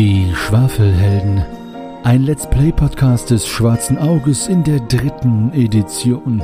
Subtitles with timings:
[0.00, 1.44] Die Schwafelhelden.
[2.04, 6.42] Ein Let's Play Podcast des Schwarzen Auges in der dritten Edition.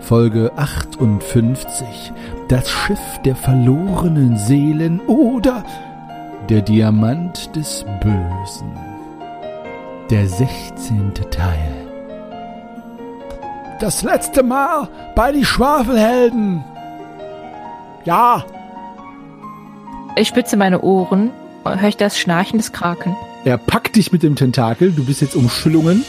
[0.00, 2.12] Folge 58.
[2.48, 5.62] Das Schiff der verlorenen Seelen oder
[6.48, 8.72] der Diamant des Bösen.
[10.10, 11.14] Der 16.
[11.30, 11.86] Teil.
[13.78, 16.64] Das letzte Mal bei die Schwafelhelden.
[18.04, 18.44] Ja,
[20.16, 21.30] Ich spitze meine Ohren.
[21.64, 23.16] Höre ich das Schnarchen des Kraken?
[23.48, 24.92] er packt dich mit dem Tentakel.
[24.92, 26.04] Du bist jetzt umschlungen.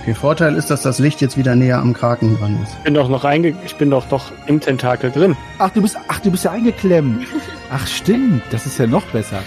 [0.00, 2.72] Okay, Vorteil ist, dass das Licht jetzt wieder näher am Kraken dran ist.
[2.78, 3.54] Ich bin doch noch reinge...
[3.66, 5.36] Ich bin doch doch im Tentakel drin.
[5.58, 7.26] Ach, du bist, ach, du bist ja eingeklemmt.
[7.70, 8.42] Ach, stimmt.
[8.50, 9.40] Das ist ja noch besser.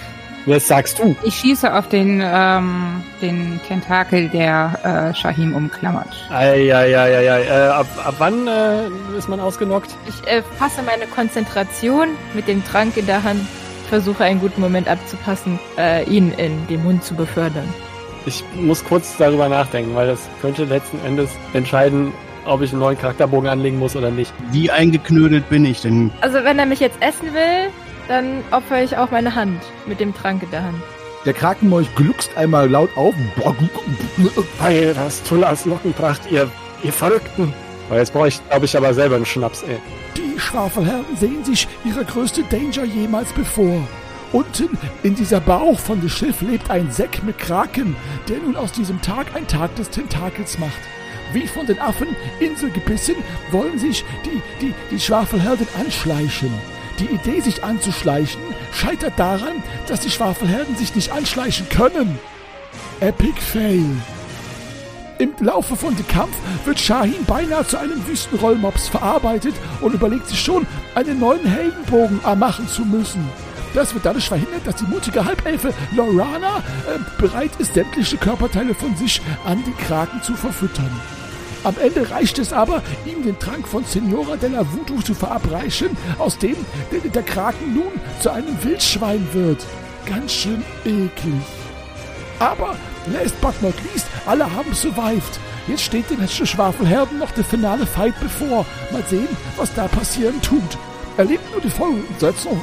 [0.46, 1.16] Was sagst du?
[1.24, 6.08] Ich schieße auf den, ähm, den Tentakel, der äh, Shahim umklammert.
[6.30, 7.44] Eieieiei.
[7.44, 9.96] Äh, ab, ab wann äh, ist man ausgenockt?
[10.08, 13.42] Ich äh, fasse meine Konzentration mit dem Trank in der Hand,
[13.92, 17.68] versuche einen guten Moment abzupassen, äh, ihn in den Mund zu befördern.
[18.26, 22.14] Ich muss kurz darüber nachdenken, weil das könnte letzten Endes entscheiden,
[22.46, 24.32] ob ich einen neuen Charakterbogen anlegen muss oder nicht.
[24.52, 26.10] Wie eingeknödelt bin ich denn?
[26.22, 27.70] Also wenn er mich jetzt essen will,
[28.08, 30.82] dann opfere ich auch meine Hand mit dem Trank in der Hand.
[31.26, 33.14] Der Krakenmolch gluckst einmal laut auf.
[34.60, 36.50] Weil das Tullas Lockenpracht, ihr,
[36.82, 37.54] ihr Verrückten.
[37.92, 39.78] Weil jetzt brauche ich, glaube ich, aber selber einen Schnaps, ey.
[40.16, 43.86] Die Schwafelherren sehen sich ihre größte Danger jemals bevor.
[44.32, 47.98] Unten in dieser Bauch von dem Schiff lebt ein Säck mit Kraken,
[48.30, 50.80] der nun aus diesem Tag ein Tag des Tentakels macht.
[51.34, 52.08] Wie von den Affen
[52.40, 53.16] Inselgebissen
[53.52, 56.50] wollen sich die, die, die Schwafelherden anschleichen.
[56.98, 62.18] Die Idee, sich anzuschleichen, scheitert daran, dass die Schwafelherden sich nicht anschleichen können.
[63.02, 63.84] Epic Fail.
[65.22, 66.34] Im Laufe von dem Kampf
[66.66, 70.66] wird Shahin beinahe zu einem Wüstenrollmops verarbeitet und überlegt sich schon,
[70.96, 73.30] einen neuen Heldenbogen machen zu müssen.
[73.76, 78.96] Das wird dadurch verhindert, dass die mutige Halbelfe Lorana äh, bereit ist, sämtliche Körperteile von
[78.96, 80.90] sich an die Kraken zu verfüttern.
[81.64, 86.40] Am Ende reicht es aber, ihm den Trank von Senora della Voodoo zu verabreichen, aus
[86.40, 86.56] dem
[86.92, 89.64] der, der Kraken nun zu einem Wildschwein wird.
[90.08, 91.44] Ganz schön eklig.
[92.40, 92.76] Aber
[93.08, 95.40] last but not least, alle haben survived.
[95.68, 98.66] Jetzt steht den Schwafelherden noch der finale Fight bevor.
[98.92, 100.78] Mal sehen, was da passieren tut.
[101.18, 102.62] Erlebt nur die Fortsetzung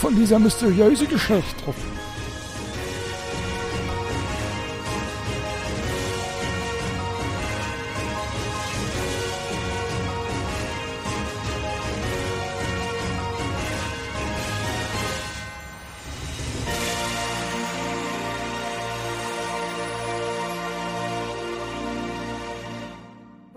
[0.00, 1.64] von dieser mysteriösen Geschichte.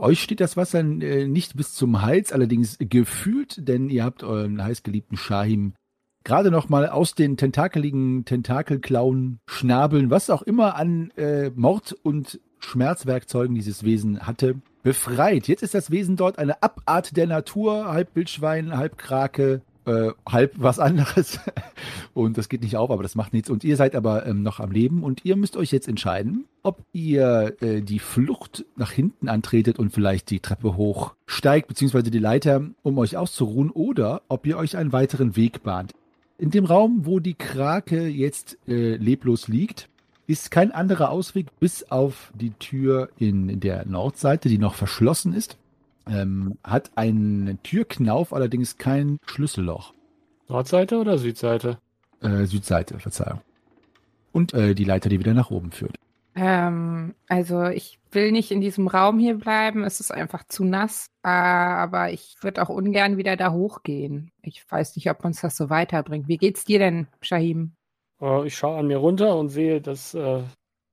[0.10, 4.64] Euch steht das Wasser äh, nicht bis zum Hals, allerdings gefühlt, denn ihr habt euren
[4.64, 5.74] heißgeliebten Shahim
[6.24, 12.40] gerade noch mal aus den tentakeligen Tentakelklauen, Schnabeln, was auch immer an äh, Mord- und
[12.58, 15.48] Schmerzwerkzeugen dieses Wesen hatte, befreit.
[15.48, 20.54] Jetzt ist das Wesen dort eine Abart der Natur, halb Wildschwein, halb Krake, äh, halb
[20.58, 21.40] was anderes.
[22.14, 23.50] Und das geht nicht auf, aber das macht nichts.
[23.50, 26.84] Und ihr seid aber ähm, noch am Leben und ihr müsst euch jetzt entscheiden, ob
[26.92, 32.62] ihr äh, die Flucht nach hinten antretet und vielleicht die Treppe hochsteigt, beziehungsweise die Leiter,
[32.84, 35.94] um euch auszuruhen, oder ob ihr euch einen weiteren Weg bahnt.
[36.38, 39.90] In dem Raum, wo die Krake jetzt äh, leblos liegt,
[40.26, 45.58] ist kein anderer Ausweg bis auf die Tür in der Nordseite, die noch verschlossen ist.
[46.10, 49.94] Ähm, hat einen Türknauf, allerdings kein Schlüsselloch.
[50.48, 51.78] Nordseite oder Südseite?
[52.22, 53.42] Äh, Südseite, Verzeihung.
[54.32, 55.96] Und äh, die Leiter, die wieder nach oben führt.
[56.36, 61.08] Ähm, also ich will nicht in diesem Raum hier bleiben, es ist einfach zu nass,
[61.24, 64.32] äh, aber ich würde auch ungern wieder da hochgehen.
[64.42, 66.28] Ich weiß nicht, ob uns das so weiterbringt.
[66.28, 67.74] Wie geht's dir denn, Shahim?
[68.22, 70.44] Äh, ich schaue an mir runter und sehe das äh,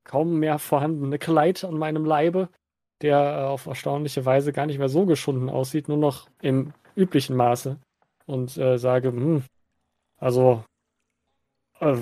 [0.03, 2.49] kaum mehr vorhandene Kleid an meinem Leibe,
[3.01, 7.35] der äh, auf erstaunliche Weise gar nicht mehr so geschunden aussieht, nur noch im üblichen
[7.35, 7.77] Maße.
[8.25, 9.43] Und äh, sage, hm,
[10.17, 10.63] also
[11.79, 11.95] äh,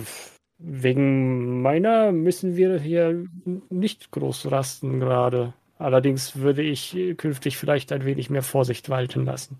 [0.58, 3.26] wegen meiner müssen wir hier
[3.70, 5.54] nicht groß rasten gerade.
[5.78, 9.60] Allerdings würde ich künftig vielleicht ein wenig mehr Vorsicht walten lassen.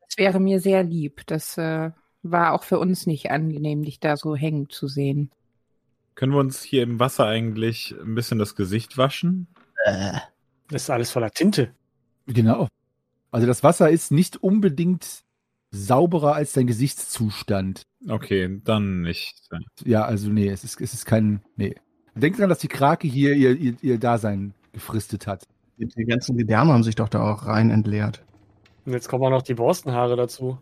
[0.00, 1.22] Das wäre mir sehr lieb.
[1.26, 1.90] Das äh,
[2.22, 5.30] war auch für uns nicht angenehm, dich da so hängen zu sehen.
[6.14, 9.46] Können wir uns hier im Wasser eigentlich ein bisschen das Gesicht waschen?
[9.84, 10.18] Äh,
[10.68, 11.74] Das ist alles voller Tinte.
[12.26, 12.68] Genau.
[13.30, 15.22] Also das Wasser ist nicht unbedingt
[15.70, 17.82] sauberer als dein Gesichtszustand.
[18.08, 19.48] Okay, dann nicht.
[19.84, 21.42] Ja, also nee, es ist, es ist kein.
[21.56, 21.74] Nee.
[22.14, 25.44] Denk dran, dass die Krake hier ihr, ihr, ihr Dasein gefristet hat.
[25.78, 28.22] die, die ganzen Gedärme haben sich doch da auch rein entleert.
[28.84, 30.58] Und jetzt kommen auch noch die Borstenhaare dazu.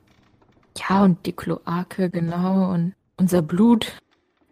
[0.77, 3.99] Ja, und die Kloake, genau, und unser Blut.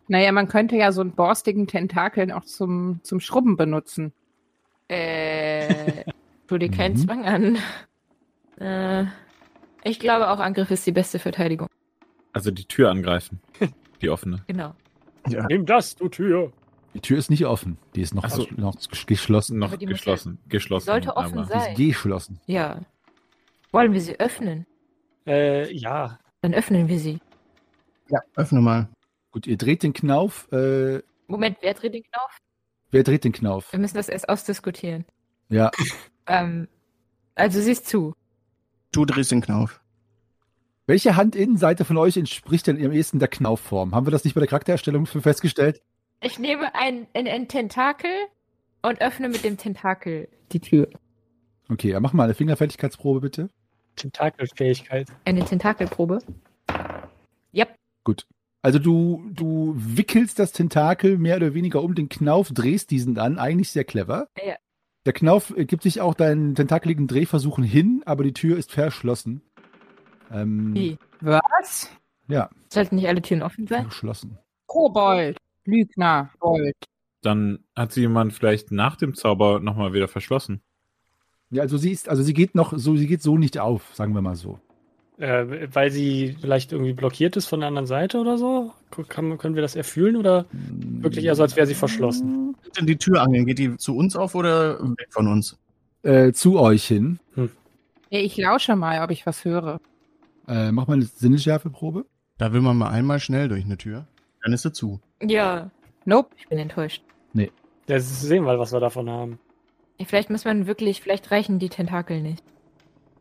[0.08, 4.12] Naja, man könnte ja so einen borstigen Tentakeln auch zum, zum Schrubben benutzen.
[4.88, 5.37] Äh,
[6.46, 6.98] tu dir keinen Mhm.
[6.98, 7.58] Zwang an.
[8.60, 9.06] Äh,
[9.84, 11.68] ich glaube auch Angriff ist die beste Verteidigung.
[12.32, 13.40] Also die Tür angreifen.
[14.02, 14.44] Die offene.
[14.46, 14.74] Genau.
[15.28, 15.46] Ja.
[15.48, 16.52] Nimm das, du Tür.
[16.94, 17.76] Die Tür ist nicht offen.
[17.94, 18.46] Die ist noch, so.
[18.56, 18.74] noch
[19.06, 19.58] geschlossen.
[19.58, 20.38] Noch die muss geschlossen.
[20.48, 20.86] geschlossen.
[20.86, 21.74] sollte offen aber- Die ist sein.
[21.76, 22.40] geschlossen.
[22.46, 22.80] Ja.
[23.72, 24.66] Wollen wir sie öffnen?
[25.26, 26.18] Äh, ja.
[26.40, 27.18] Dann öffnen wir sie.
[28.08, 28.88] Ja, öffne mal.
[29.32, 30.50] Gut, ihr dreht den Knauf.
[30.50, 32.38] Äh, Moment, wer dreht den Knopf?
[32.90, 33.70] wer dreht den Knauf?
[33.72, 35.04] Wir müssen das erst ausdiskutieren.
[35.48, 35.70] Ja,
[36.26, 36.68] Ähm,
[37.34, 38.14] also siehst zu.
[38.92, 39.80] Du drehst den Knauf.
[40.86, 43.94] welche Handinnenseite von euch entspricht denn am ehesten der Knaufform?
[43.94, 45.82] Haben wir das nicht bei der Charaktererstellung für festgestellt?
[46.20, 48.10] Ich nehme ein, ein, ein Tentakel
[48.82, 50.88] und öffne mit dem Tentakel die Tür.
[51.70, 53.48] Okay, ja, mach mal eine Fingerfertigkeitsprobe bitte.
[53.96, 55.08] Tentakelfähigkeit.
[55.24, 56.20] Eine Tentakelprobe.
[57.54, 57.74] Yep.
[58.62, 63.38] Also du, du wickelst das Tentakel mehr oder weniger um den Knauf, drehst diesen dann,
[63.38, 64.28] eigentlich sehr clever.
[64.44, 64.56] Ja.
[65.08, 69.40] Der Knauf gibt sich auch deinen tentakeligen Drehversuchen hin, aber die Tür ist verschlossen.
[70.30, 70.98] Ähm, Wie?
[71.22, 71.90] Was?
[72.26, 73.84] Ja, Sollten nicht alle Türen offen sein?
[73.84, 74.36] verschlossen.
[74.66, 75.38] Kobold.
[75.64, 76.28] Lügner.
[76.40, 76.76] Gold.
[77.22, 80.60] Dann hat sie jemand vielleicht nach dem Zauber nochmal wieder verschlossen.
[81.48, 84.12] Ja, also sie ist, also sie geht noch so, sie geht so nicht auf, sagen
[84.12, 84.60] wir mal so.
[85.18, 88.72] Äh, weil sie vielleicht irgendwie blockiert ist von der anderen Seite oder so?
[89.08, 92.56] Kann, können wir das erfühlen oder wirklich eher so, als wäre sie verschlossen?
[92.78, 95.58] Denn die Tür angeln, geht die zu uns auf oder weg von uns?
[96.02, 97.18] Äh, zu euch hin.
[98.10, 99.80] Ja, ich lausche mal, ob ich was höre.
[100.46, 102.06] Äh, mach mal eine Sinneschärfeprobe.
[102.38, 104.06] Da will man mal einmal schnell durch eine Tür.
[104.42, 105.00] Dann ist sie zu.
[105.20, 105.70] Ja.
[106.04, 106.30] Nope.
[106.38, 107.02] Ich bin enttäuscht.
[107.88, 109.38] Ja, sehen wir, was wir davon haben.
[110.04, 112.44] Vielleicht muss man wirklich, vielleicht reichen die Tentakel nicht.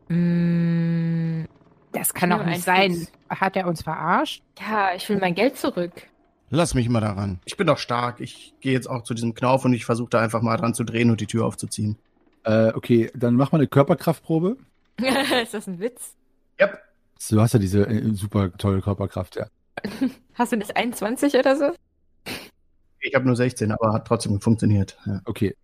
[0.08, 1.44] Mm,
[1.92, 2.94] Das kann doch nicht sein.
[2.94, 3.40] Fuß.
[3.40, 4.42] Hat er uns verarscht?
[4.60, 5.92] ja, ich will mein Geld zurück.
[6.50, 7.40] Lass mich mal daran.
[7.44, 8.20] Ich bin doch stark.
[8.20, 10.84] Ich gehe jetzt auch zu diesem Knauf und ich versuche da einfach mal dran zu
[10.84, 11.98] drehen und die Tür aufzuziehen.
[12.44, 14.56] Äh, okay, dann mach mal eine Körperkraftprobe.
[15.42, 16.14] ist das ein Witz?
[16.60, 16.78] Yep.
[17.30, 19.46] Du hast ja diese äh, super tolle Körperkraft, ja.
[20.34, 21.72] Hast du nicht 21 oder so?
[23.00, 24.96] Ich habe nur 16, aber hat trotzdem funktioniert.
[25.04, 25.20] Ja.
[25.24, 25.54] Okay.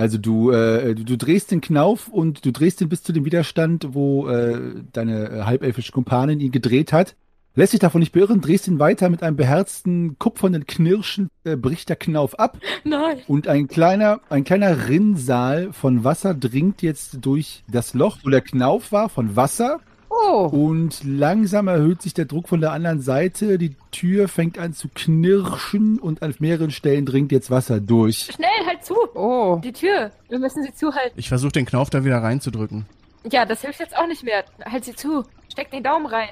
[0.00, 3.26] Also du, äh, du, du drehst den Knauf und du drehst ihn bis zu dem
[3.26, 4.58] Widerstand, wo äh,
[4.94, 7.16] deine äh, halbelfische Kumpanin ihn gedreht hat.
[7.54, 11.90] Lässt sich davon nicht beirren, drehst ihn weiter mit einem beherzten, kupfernden Knirschen, äh, bricht
[11.90, 13.18] der Knauf ab Nein.
[13.26, 18.40] und ein kleiner, ein kleiner Rinnsal von Wasser dringt jetzt durch das Loch, wo der
[18.40, 19.80] Knauf war, von Wasser
[20.22, 20.46] Oh.
[20.46, 23.58] und langsam erhöht sich der Druck von der anderen Seite.
[23.58, 28.28] Die Tür fängt an zu knirschen und an mehreren Stellen dringt jetzt Wasser durch.
[28.34, 28.94] Schnell, halt zu.
[29.14, 29.60] Oh.
[29.62, 30.10] Die Tür.
[30.28, 31.12] Wir müssen sie zuhalten.
[31.16, 32.86] Ich versuche den Knauf da wieder reinzudrücken.
[33.30, 34.44] Ja, das hilft jetzt auch nicht mehr.
[34.64, 35.24] Halt sie zu.
[35.50, 36.28] Steck den Daumen rein.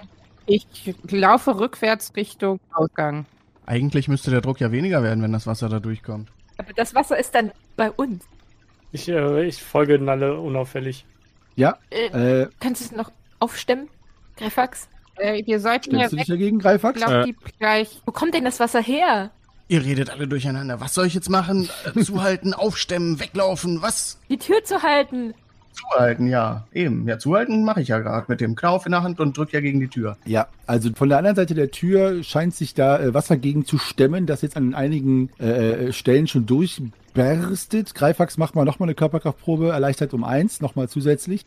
[0.46, 0.66] Ich
[1.10, 3.26] laufe rückwärts Richtung Ausgang.
[3.66, 6.30] Eigentlich müsste der Druck ja weniger werden, wenn das Wasser da durchkommt.
[6.56, 8.24] Aber das Wasser ist dann bei uns.
[8.92, 11.04] Ich, äh, ich folge Nalle unauffällig.
[11.56, 13.88] Ja, Äh, äh, kannst du es noch aufstemmen?
[14.36, 14.88] Greifax?
[15.16, 16.34] Äh, wir sollten ja stellst du dich weg.
[16.34, 16.98] dagegen, Ich Greifax?
[16.98, 17.24] glaube, Äh.
[17.24, 18.00] die gleich.
[18.06, 19.30] Wo kommt denn das Wasser her?
[19.70, 20.80] Ihr redet alle durcheinander.
[20.80, 21.68] Was soll ich jetzt machen?
[21.94, 24.18] Äh, Zuhalten, aufstemmen, weglaufen, was?
[24.28, 25.34] Die Tür zu halten.
[25.72, 26.66] Zuhalten, ja.
[26.72, 27.06] Eben.
[27.06, 29.60] Ja, zuhalten mache ich ja gerade mit dem Knauf in der Hand und drück ja
[29.60, 30.16] gegen die Tür.
[30.24, 33.78] Ja, also von der anderen Seite der Tür scheint sich da äh, Wasser gegen zu
[33.78, 37.94] stemmen, das jetzt an einigen äh, äh, Stellen schon durchberstet.
[37.94, 41.44] Greifax macht mal nochmal eine Körperkraftprobe, erleichtert um eins, nochmal zusätzlich.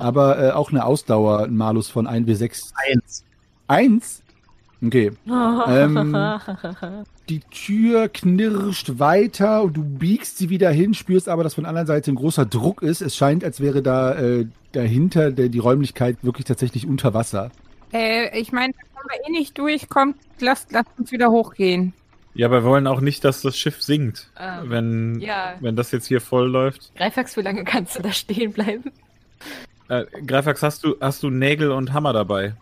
[0.00, 2.72] Aber äh, auch eine Ausdauer, ein Malus von 1W6.
[2.74, 3.24] Eins.
[3.68, 4.22] Eins?
[4.84, 5.12] Okay.
[5.68, 6.16] Ähm,
[7.28, 11.68] Die Tür knirscht weiter und du biegst sie wieder hin, spürst aber, dass von der
[11.68, 13.02] anderen Seite ein großer Druck ist.
[13.02, 17.50] Es scheint, als wäre da äh, dahinter der, die Räumlichkeit wirklich tatsächlich unter Wasser.
[17.92, 19.88] Äh, ich meine, da kommen wir eh nicht durch.
[19.88, 21.92] Kommt, lasst, lasst uns wieder hochgehen.
[22.34, 24.30] Ja, aber wir wollen auch nicht, dass das Schiff sinkt.
[24.38, 25.54] Ähm, wenn, ja.
[25.60, 26.92] wenn das jetzt hier voll läuft.
[26.96, 28.92] Greifax, wie lange kannst du da stehen bleiben?
[29.90, 32.54] Äh, Greifax, hast du, hast du Nägel und Hammer dabei?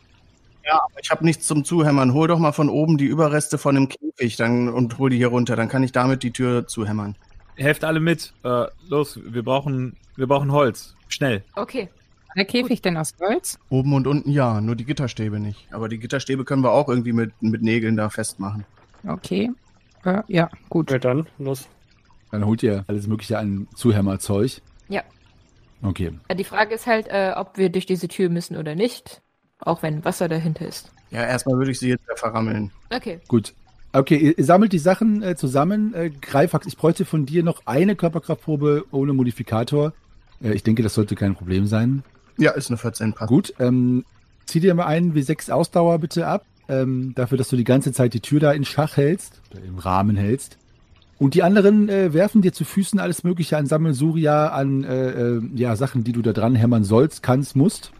[0.64, 2.14] Ja, aber ich habe nichts zum Zuhämmern.
[2.14, 5.28] Hol doch mal von oben die Überreste von dem Käfig dann, und hol die hier
[5.28, 5.54] runter.
[5.54, 7.16] Dann kann ich damit die Tür zuhämmern.
[7.56, 8.32] Helft alle mit.
[8.44, 10.94] Äh, los, wir brauchen, wir brauchen Holz.
[11.08, 11.44] Schnell.
[11.54, 11.90] Okay.
[12.34, 13.58] Der Käfig denn aus Holz?
[13.68, 15.68] Oben und unten ja, nur die Gitterstäbe nicht.
[15.70, 18.64] Aber die Gitterstäbe können wir auch irgendwie mit, mit Nägeln da festmachen.
[19.06, 19.50] Okay.
[20.04, 20.90] Äh, ja, gut.
[20.90, 21.68] Ja, dann, los.
[22.30, 24.62] Dann holt ihr alles Mögliche an Zuhämmerzeug.
[24.88, 25.02] Ja.
[25.82, 26.12] Okay.
[26.36, 29.22] Die Frage ist halt, äh, ob wir durch diese Tür müssen oder nicht.
[29.60, 30.90] Auch wenn Wasser dahinter ist.
[31.10, 32.70] Ja, erstmal würde ich sie jetzt verrammeln.
[32.94, 33.20] Okay.
[33.28, 33.54] Gut.
[33.92, 35.94] Okay, ihr, ihr sammelt die Sachen äh, zusammen.
[35.94, 39.92] Äh, Greifax, ich bräuchte von dir noch eine Körperkraftprobe ohne Modifikator.
[40.42, 42.04] Äh, ich denke, das sollte kein Problem sein.
[42.36, 43.28] Ja, ist eine 14 passt.
[43.28, 44.04] Gut, ähm,
[44.46, 46.44] zieh dir mal einen W6 Ausdauer bitte ab.
[46.68, 49.78] ähm, dafür, dass du die ganze Zeit die Tür da in Schach hältst, oder im
[49.78, 50.58] Rahmen hältst.
[51.18, 55.42] Und die anderen äh, werfen dir zu Füßen alles Mögliche an Sammelsuria, an äh, äh,
[55.54, 57.90] ja, Sachen, die du da dran hämmern sollst, kannst, musst.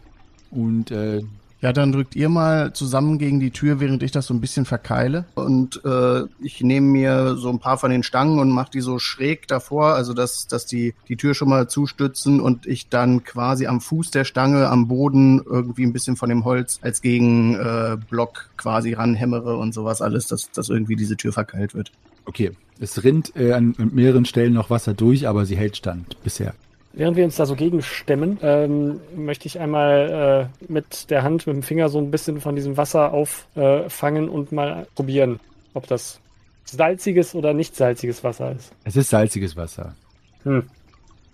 [0.51, 1.21] Und äh,
[1.61, 4.63] Ja, dann drückt ihr mal zusammen gegen die Tür, während ich das so ein bisschen
[4.63, 5.25] verkeile.
[5.35, 8.97] Und äh, ich nehme mir so ein paar von den Stangen und mache die so
[8.97, 13.67] schräg davor, also dass, dass die, die Tür schon mal zustützen und ich dann quasi
[13.67, 17.97] am Fuß der Stange, am Boden irgendwie ein bisschen von dem Holz als Gegenblock äh,
[18.09, 21.91] Block quasi ranhämmere und sowas alles, dass, dass irgendwie diese Tür verkeilt wird.
[22.29, 26.53] Okay, es rinnt äh, an mehreren Stellen noch Wasser durch, aber sie hält stand bisher.
[26.93, 31.55] Während wir uns da so gegenstemmen, ähm, möchte ich einmal äh, mit der Hand, mit
[31.55, 35.39] dem Finger so ein bisschen von diesem Wasser auffangen äh, und mal probieren,
[35.73, 36.19] ob das
[36.65, 38.71] salziges oder nicht salziges Wasser ist.
[38.85, 39.95] Es ist salziges Wasser.
[40.43, 40.63] Hm.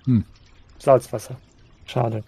[0.05, 0.23] Hm.
[0.79, 1.37] Salzwasser.
[1.85, 2.23] Schade.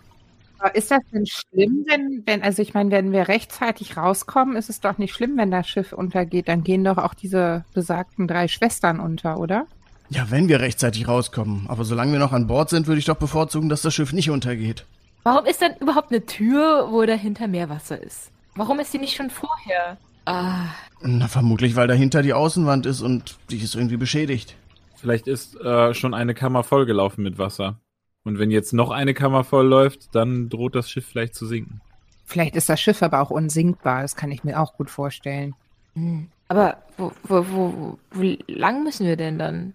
[0.60, 4.70] Aber Ist das denn schlimm, wenn, wenn, also ich meine, wenn wir rechtzeitig rauskommen, ist
[4.70, 6.48] es doch nicht schlimm, wenn das Schiff untergeht.
[6.48, 9.68] Dann gehen doch auch diese besagten drei Schwestern unter, oder?
[10.10, 11.66] Ja, wenn wir rechtzeitig rauskommen.
[11.68, 14.30] Aber solange wir noch an Bord sind, würde ich doch bevorzugen, dass das Schiff nicht
[14.30, 14.86] untergeht.
[15.24, 18.32] Warum ist denn überhaupt eine Tür, wo dahinter Meerwasser ist?
[18.56, 19.98] Warum ist die nicht schon vorher?
[20.26, 20.66] Ah,
[21.02, 24.56] Na, vermutlich, weil dahinter die Außenwand ist und die ist irgendwie beschädigt.
[24.96, 27.80] Vielleicht ist äh, schon eine Kammer vollgelaufen mit Wasser.
[28.28, 31.80] Und wenn jetzt noch eine Kammer voll läuft, dann droht das Schiff vielleicht zu sinken.
[32.26, 34.02] Vielleicht ist das Schiff aber auch unsinkbar.
[34.02, 35.56] Das kann ich mir auch gut vorstellen.
[35.94, 36.28] hm.
[36.50, 39.74] aber wo, wo, wo, wo, wo lang müssen wir denn dann?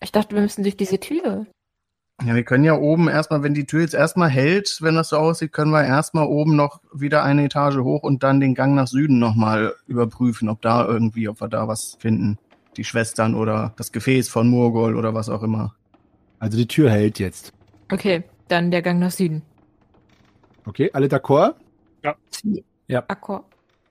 [0.00, 1.46] Ich dachte, wir müssen durch diese Tür.
[2.24, 5.16] Ja, wir können ja oben erstmal, wenn die Tür jetzt erstmal hält, wenn das so
[5.16, 8.86] aussieht, können wir erstmal oben noch wieder eine Etage hoch und dann den Gang nach
[8.86, 12.38] Süden nochmal überprüfen, ob da irgendwie, ob wir da was finden.
[12.76, 15.74] Die Schwestern oder das Gefäß von Murgol oder was auch immer.
[16.38, 17.52] Also die Tür hält jetzt.
[17.90, 19.42] Okay, dann der Gang nach Süden.
[20.66, 21.54] Okay, alle d'accord?
[23.08, 23.44] Akkord.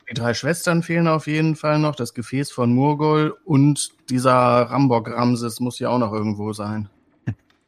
[0.09, 5.59] Die drei Schwestern fehlen auf jeden Fall noch, das Gefäß von Murgol und dieser Rambok-Ramses
[5.59, 6.89] muss ja auch noch irgendwo sein.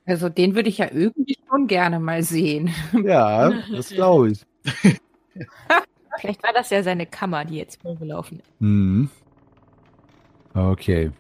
[0.06, 2.74] Also den würde ich ja irgendwie schon gerne mal sehen.
[3.04, 4.46] Ja, das glaube ich.
[6.20, 8.62] Vielleicht war das ja seine Kammer, die jetzt vollgelaufen ist.
[8.62, 9.10] Mhm.
[10.54, 11.12] Okay.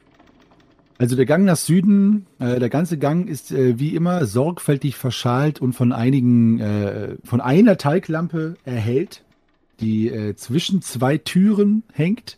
[0.99, 5.61] Also der Gang nach Süden, äh, der ganze Gang ist äh, wie immer sorgfältig verschalt
[5.61, 9.23] und von einigen, äh, von einer Teiglampe erhellt,
[9.79, 12.37] die äh, zwischen zwei Türen hängt,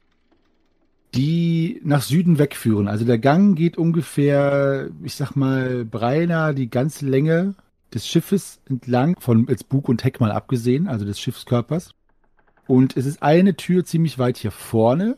[1.15, 2.87] die nach Süden wegführen.
[2.87, 7.55] Also der Gang geht ungefähr, ich sag mal, beinahe die ganze Länge
[7.91, 11.95] des Schiffes entlang, von jetzt Bug und Heck mal abgesehen, also des Schiffskörpers.
[12.67, 15.17] Und es ist eine Tür ziemlich weit hier vorne,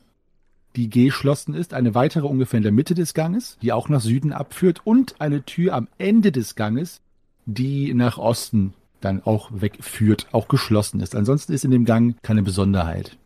[0.75, 4.33] die geschlossen ist, eine weitere ungefähr in der Mitte des Ganges, die auch nach Süden
[4.33, 7.01] abführt und eine Tür am Ende des Ganges,
[7.45, 11.15] die nach Osten dann auch wegführt, auch geschlossen ist.
[11.15, 13.17] Ansonsten ist in dem Gang keine Besonderheit.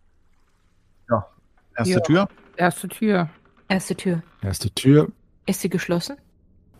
[1.75, 1.99] Erste Ja.
[1.99, 2.29] Tür.
[2.55, 3.29] Erste Tür.
[3.67, 4.23] Erste Tür.
[4.41, 5.09] Erste Tür,
[5.45, 6.15] Ist sie geschlossen?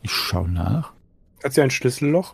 [0.02, 0.94] ich schau nach.
[1.44, 2.34] Hat sie ein Schlüsselloch?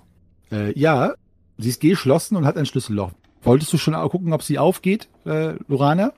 [0.52, 1.14] Äh, ja,
[1.58, 3.12] sie ist geschlossen und hat ein Schlüsselloch.
[3.42, 6.14] Wolltest du schon gucken, ob sie aufgeht, äh, Lorana?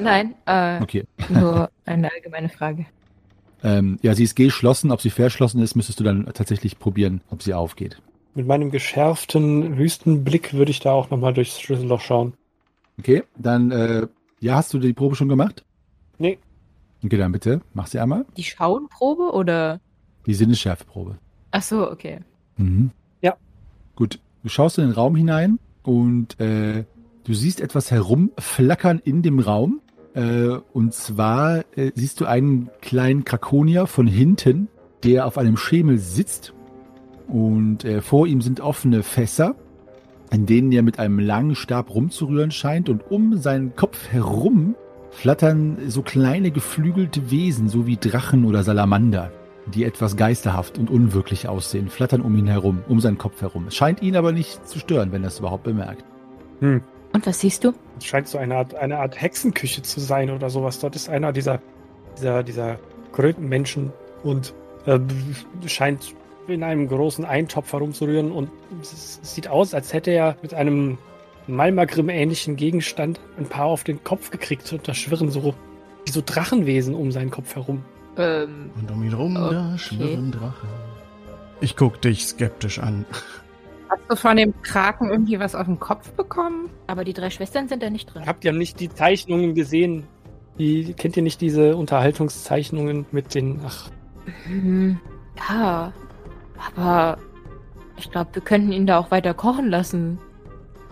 [0.00, 1.04] Nein, äh, Okay.
[1.28, 2.86] nur eine allgemeine Frage.
[3.62, 4.90] Ähm, ja, sie ist geschlossen.
[4.90, 8.00] Ob sie verschlossen ist, müsstest du dann tatsächlich probieren, ob sie aufgeht.
[8.34, 12.34] Mit meinem geschärften Wüstenblick würde ich da auch nochmal durchs Schlüsselloch schauen.
[12.98, 14.06] Okay, dann, äh,
[14.40, 15.64] ja, hast du die Probe schon gemacht?
[16.18, 16.38] Nee.
[17.04, 18.24] Okay, dann bitte, mach sie einmal.
[18.36, 19.80] Die Schauenprobe oder?
[20.26, 21.18] Die Sinnesschärfeprobe.
[21.50, 22.20] Ach so, okay.
[22.56, 22.90] Mhm.
[23.22, 23.36] Ja.
[23.96, 26.84] Gut, du schaust in den Raum hinein und äh,
[27.24, 29.80] du siehst etwas herumflackern in dem Raum.
[30.14, 34.68] Äh, und zwar äh, siehst du einen kleinen Krakonier von hinten,
[35.04, 36.52] der auf einem Schemel sitzt.
[37.28, 39.54] Und äh, vor ihm sind offene Fässer,
[40.32, 42.88] in denen er mit einem langen Stab rumzurühren scheint.
[42.88, 44.74] Und um seinen Kopf herum
[45.10, 49.30] flattern so kleine geflügelte Wesen, so wie Drachen oder Salamander
[49.66, 53.66] die etwas geisterhaft und unwirklich aussehen, flattern um ihn herum, um seinen Kopf herum.
[53.68, 56.04] Es scheint ihn aber nicht zu stören, wenn er es überhaupt bemerkt.
[56.60, 56.82] Hm.
[57.12, 57.72] Und was siehst du?
[57.98, 60.78] Es scheint so eine Art, eine Art Hexenküche zu sein oder sowas.
[60.78, 61.60] Dort ist einer dieser,
[62.18, 62.78] dieser, dieser
[63.12, 64.54] Krötenmenschen und
[64.86, 64.98] äh,
[65.66, 66.14] scheint
[66.46, 68.50] in einem großen Eintopf herumzurühren und
[68.80, 70.98] es sieht aus, als hätte er mit einem
[71.46, 75.54] Malmagrim-ähnlichen Gegenstand ein paar auf den Kopf gekriegt und da schwirren so
[76.06, 77.84] wie so Drachenwesen um seinen Kopf herum.
[78.16, 79.78] Ähm, Und um ihn rum, da Okay.
[79.78, 80.68] schwirren Drachen.
[81.60, 83.04] Ich guck dich skeptisch an.
[83.90, 86.70] Hast du von dem Kraken irgendwie was auf den Kopf bekommen?
[86.86, 88.26] aber die drei Schwestern sind da nicht drin.
[88.26, 90.06] Habt ihr nicht die Zeichnungen gesehen?
[90.58, 93.90] Die, kennt ihr nicht diese Unterhaltungszeichnungen mit den, ach,
[94.46, 94.98] Hm,
[95.48, 95.92] ja,
[96.76, 97.18] aber
[97.96, 100.18] ich glaube, wir könnten ihn da auch weiter kochen lassen.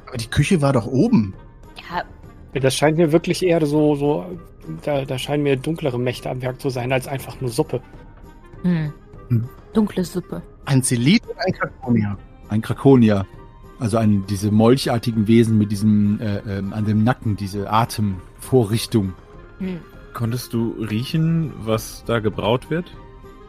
[0.07, 1.35] Aber die Küche war doch oben.
[1.91, 2.03] Ja,
[2.61, 4.25] Das scheint mir wirklich eher so, so
[4.85, 7.81] da, da scheinen mir dunklere Mächte am Werk zu sein, als einfach nur Suppe.
[8.63, 8.93] Hm.
[9.29, 9.49] Hm.
[9.75, 10.43] Dunkle Suppe.
[10.65, 12.17] Ein Zelit und ein Kakonier.
[12.49, 13.27] Ein Krakonier.
[13.79, 19.13] Also ein, diese molchartigen Wesen mit diesem, äh, ähm, an dem Nacken, diese Atemvorrichtung.
[19.59, 19.79] Hm.
[20.15, 22.87] Konntest du riechen, was da gebraut wird?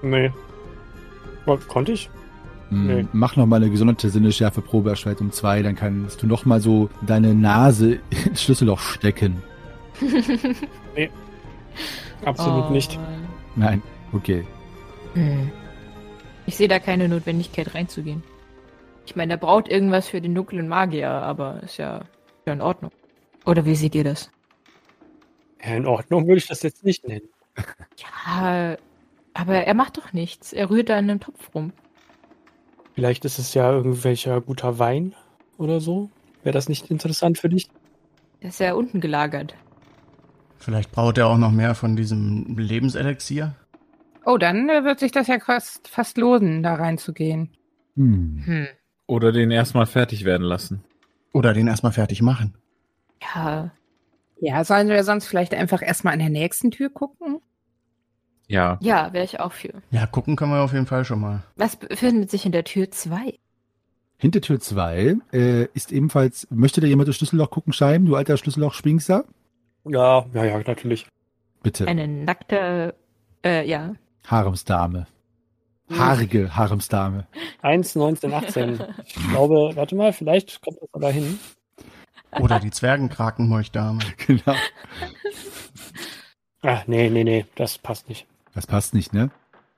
[0.03, 0.31] Nee.
[1.67, 2.09] Konnte ich?
[2.69, 3.05] Hm, Nee.
[3.11, 6.89] Mach noch mal eine gesonderte Sinnesschärfe-Probe erschwert um zwei, dann kannst du noch mal so
[7.01, 9.41] deine Nase ins Schlüsselloch stecken.
[12.25, 12.71] Absolut Oh.
[12.71, 12.99] nicht.
[13.55, 13.81] Nein,
[14.13, 14.45] okay.
[15.15, 15.49] Hm.
[16.45, 18.21] Ich sehe da keine Notwendigkeit reinzugehen.
[19.09, 22.01] Ich meine, er braut irgendwas für den dunklen Magier, aber ist ja,
[22.45, 22.91] ja in Ordnung.
[23.43, 24.29] Oder wie seht ihr das?
[25.63, 27.27] Ja, in Ordnung würde ich das jetzt nicht nennen.
[27.97, 28.77] Ja,
[29.33, 30.53] aber er macht doch nichts.
[30.53, 31.73] Er rührt da in einem Topf rum.
[32.93, 35.15] Vielleicht ist es ja irgendwelcher guter Wein
[35.57, 36.11] oder so.
[36.43, 37.67] Wäre das nicht interessant für dich?
[38.43, 39.55] Der ist ja unten gelagert.
[40.59, 43.55] Vielleicht braucht er auch noch mehr von diesem Lebenselixier.
[44.23, 47.49] Oh, dann äh, wird sich das ja fast, fast lohnen, da reinzugehen.
[47.95, 48.43] Hm.
[48.45, 48.67] Hm.
[49.09, 50.83] Oder den erstmal fertig werden lassen?
[51.33, 52.53] Oder den erstmal fertig machen.
[53.33, 53.71] Ja,
[54.39, 57.39] Ja, sollen wir sonst vielleicht einfach erstmal an der nächsten Tür gucken?
[58.47, 58.77] Ja.
[58.81, 59.73] ja, wäre ich auch für.
[59.89, 61.41] Ja, gucken können wir auf jeden Fall schon mal.
[61.55, 63.33] Was befindet sich in der Tür 2?
[64.17, 68.37] Hinter Tür 2 äh, ist ebenfalls, möchte da jemand das Schlüsselloch gucken, Scheim, du alter
[68.37, 69.25] Schlüsselloch-Schwingser?
[69.85, 71.07] Ja, ja, ja, natürlich.
[71.63, 71.87] Bitte.
[71.87, 72.93] Eine nackte,
[73.43, 73.93] äh, ja.
[74.27, 75.07] Haremsdame.
[75.89, 77.27] Haarige Haremsdame.
[77.61, 78.79] 1, 19, 18.
[79.05, 81.39] Ich glaube, warte mal, vielleicht kommt das aber hin.
[82.39, 83.99] Oder die Zwergenkrakenmolchdame.
[84.27, 84.55] genau.
[86.61, 88.27] Ah, nee, nee, nee, das passt nicht.
[88.53, 89.31] Das passt nicht, ne?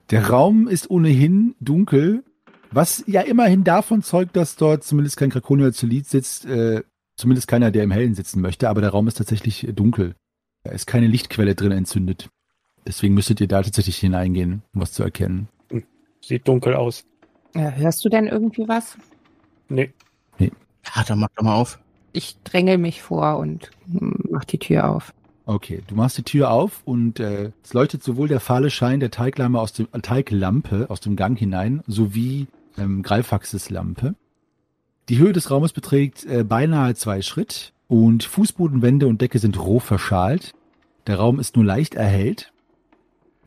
[0.09, 2.23] Der Raum ist ohnehin dunkel,
[2.71, 6.83] was ja immerhin davon zeugt, dass dort zumindest kein Krakonier Zelit sitzt, äh,
[7.15, 10.15] zumindest keiner, der im Hellen sitzen möchte, aber der Raum ist tatsächlich dunkel.
[10.63, 12.29] Da ist keine Lichtquelle drin entzündet.
[12.85, 15.47] Deswegen müsstet ihr da tatsächlich hineingehen, um was zu erkennen.
[16.21, 17.03] Sieht dunkel aus.
[17.55, 18.97] Ja, hörst du denn irgendwie was?
[19.67, 19.91] Nee.
[20.95, 21.79] Ja, dann mach doch mal auf.
[22.13, 25.13] Ich drängel mich vor und hm, mach die Tür auf.
[25.45, 29.11] Okay, du machst die Tür auf und äh, es leuchtet sowohl der fahle Schein der
[29.11, 34.15] Teiglampe aus dem, äh, Teiglampe aus dem Gang hinein, sowie ähm, Greifaxes Lampe.
[35.09, 39.79] Die Höhe des Raumes beträgt äh, beinahe zwei Schritt und Fußbodenwände und Decke sind roh
[39.79, 40.53] verschalt.
[41.07, 42.50] Der Raum ist nur leicht erhellt.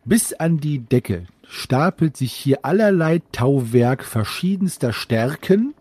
[0.04, 5.74] Bis an die Decke stapelt sich hier allerlei Tauwerk verschiedenster Stärken.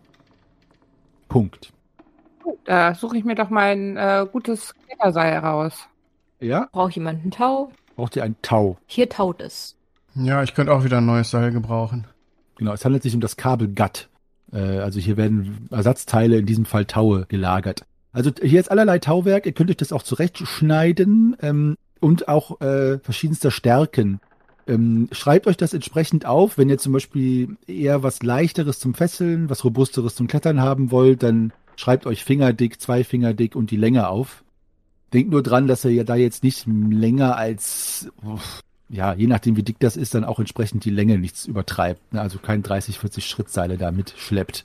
[1.28, 1.72] Punkt.
[2.64, 5.88] Da suche ich mir doch mal ein äh, gutes Kletterseil raus.
[6.40, 7.70] Ja, Braucht jemand einen Tau?
[7.96, 8.76] braucht ihr ein Tau.
[8.86, 9.76] Hier taut es.
[10.14, 12.06] Ja, ich könnte auch wieder ein neues Seil gebrauchen.
[12.56, 14.08] Genau, es handelt sich um das Kabel GATT.
[14.52, 17.84] Äh, also hier werden Ersatzteile, in diesem Fall Taue, gelagert.
[18.12, 22.98] Also hier ist allerlei Tauwerk, ihr könnt euch das auch zurechtschneiden ähm, und auch äh,
[22.98, 24.20] verschiedenster Stärken.
[24.66, 29.50] Ähm, schreibt euch das entsprechend auf, wenn ihr zum Beispiel eher was leichteres zum Fesseln,
[29.50, 33.76] was robusteres zum Klettern haben wollt, dann schreibt euch fingerdick, zwei Finger dick und die
[33.76, 34.42] Länge auf.
[35.12, 38.10] Denkt nur dran, dass ihr ja da jetzt nicht länger als,
[38.88, 42.14] ja, je nachdem wie dick das ist, dann auch entsprechend die Länge nichts übertreibt.
[42.14, 42.20] Ne?
[42.20, 44.64] Also kein 30, 40 Schrittseile da mitschleppt.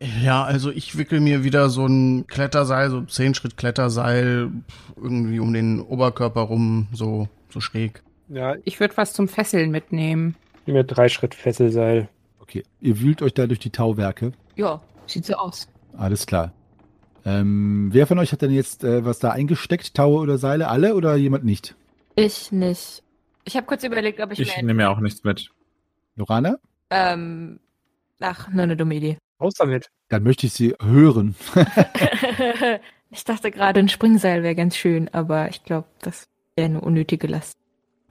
[0.00, 4.50] Ja, also ich wickel mir wieder so ein Kletterseil, so 10 Schritt Kletterseil,
[4.96, 8.02] irgendwie um den Oberkörper rum, so, so schräg.
[8.28, 10.36] Ja, Ich würde was zum Fesseln mitnehmen.
[10.60, 12.08] ich nehme mir drei Schritt Fesselseil.
[12.40, 14.32] Okay, ihr wühlt euch da durch die Tauwerke.
[14.56, 15.68] Ja, sieht so aus.
[15.96, 16.52] Alles klar.
[17.26, 19.94] Ähm, wer von euch hat denn jetzt äh, was da eingesteckt?
[19.94, 20.68] Taue oder Seile?
[20.68, 21.74] Alle oder jemand nicht?
[22.14, 23.02] Ich nicht.
[23.44, 24.62] Ich habe kurz überlegt, ob ich, Ich mir...
[24.64, 25.50] nehme ja auch nichts mit.
[26.16, 26.56] Lorana?
[26.88, 27.60] Ähm,
[28.20, 29.18] ach, nur eine dumme Idee.
[29.40, 29.90] Raus damit.
[30.08, 31.34] Dann möchte ich sie hören.
[33.10, 37.26] ich dachte gerade, ein Springseil wäre ganz schön, aber ich glaube, das wäre eine unnötige
[37.26, 37.56] Last.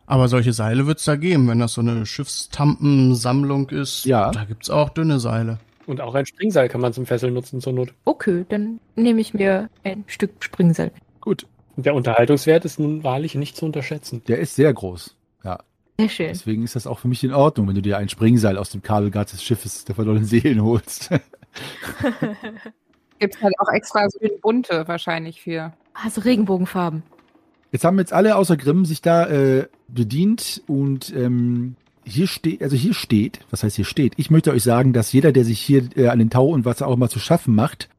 [0.05, 4.05] Aber solche Seile wird's da geben, wenn das so eine Schiffstampensammlung ist.
[4.05, 4.31] Ja.
[4.31, 5.59] Da gibt's auch dünne Seile.
[5.85, 7.93] Und auch ein Springseil kann man zum Fesseln nutzen zur Not.
[8.05, 10.91] Okay, dann nehme ich mir ein Stück Springseil.
[11.21, 14.21] Gut, Und der Unterhaltungswert ist nun wahrlich nicht zu unterschätzen.
[14.27, 15.15] der ist sehr groß.
[15.43, 15.59] Ja,
[15.99, 16.27] Sehr schön.
[16.29, 18.81] deswegen ist das auch für mich in Ordnung, wenn du dir ein Springseil aus dem
[18.81, 21.09] Kabelgard des Schiffes der verlorenen Seelen holst.
[23.19, 25.73] Gibt's halt auch extra so eine bunte wahrscheinlich für.
[25.93, 27.03] Also Regenbogenfarben.
[27.73, 32.77] Jetzt haben jetzt alle außer Grimm sich da äh, bedient und ähm, hier steht, also
[32.77, 34.13] hier steht, was heißt hier steht?
[34.15, 36.81] Ich möchte euch sagen, dass jeder, der sich hier äh, an den Tau und was
[36.81, 37.89] auch immer zu schaffen macht,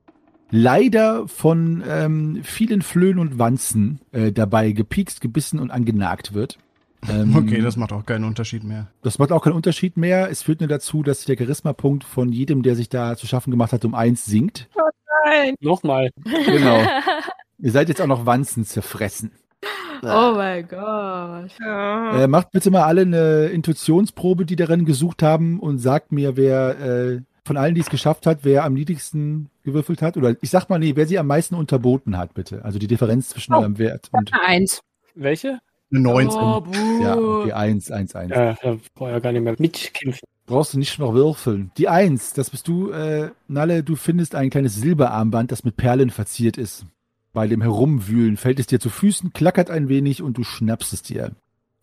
[0.51, 6.57] leider von ähm, vielen Flöhen und Wanzen äh, dabei gepiekst, gebissen und angenagt wird.
[7.09, 8.89] Ähm, Okay, das macht auch keinen Unterschied mehr.
[9.03, 10.31] das macht auch keinen Unterschied mehr.
[10.31, 13.73] Es führt nur dazu, dass der Charisma-Punkt von jedem, der sich da zu schaffen gemacht
[13.73, 14.69] hat, um eins sinkt.
[15.25, 15.55] Nein.
[15.61, 16.11] Nochmal.
[16.25, 16.83] Genau.
[17.59, 19.33] Ihr seid jetzt auch noch Wanzen zerfressen.
[20.03, 21.51] Oh mein Gott.
[21.61, 22.23] Ja.
[22.23, 26.79] Äh, macht bitte mal alle eine Intuitionsprobe, die darin gesucht haben und sagt mir, wer
[26.81, 30.17] äh, von allen, die es geschafft hat, wer am niedrigsten gewürfelt hat.
[30.17, 32.65] Oder ich sag mal, nee, wer sie am meisten unterboten hat, bitte.
[32.65, 33.59] Also die Differenz zwischen Oh.
[33.59, 34.81] eurem Wert und Eins.
[35.15, 35.59] Welche?
[35.93, 36.41] Eine 19.
[36.41, 36.63] Oh,
[37.03, 38.31] ja, okay, 1, 1, 1.
[38.31, 40.21] Ja, da brauche ich ja gar nicht mehr mitkämpfen.
[40.47, 41.71] Brauchst du nicht noch würfeln.
[41.77, 46.11] Die 1, das bist du, äh, Nalle, du findest ein kleines Silberarmband, das mit Perlen
[46.11, 46.85] verziert ist.
[47.33, 51.03] Bei dem Herumwühlen fällt es dir zu Füßen, klackert ein wenig und du schnappst es
[51.03, 51.33] dir.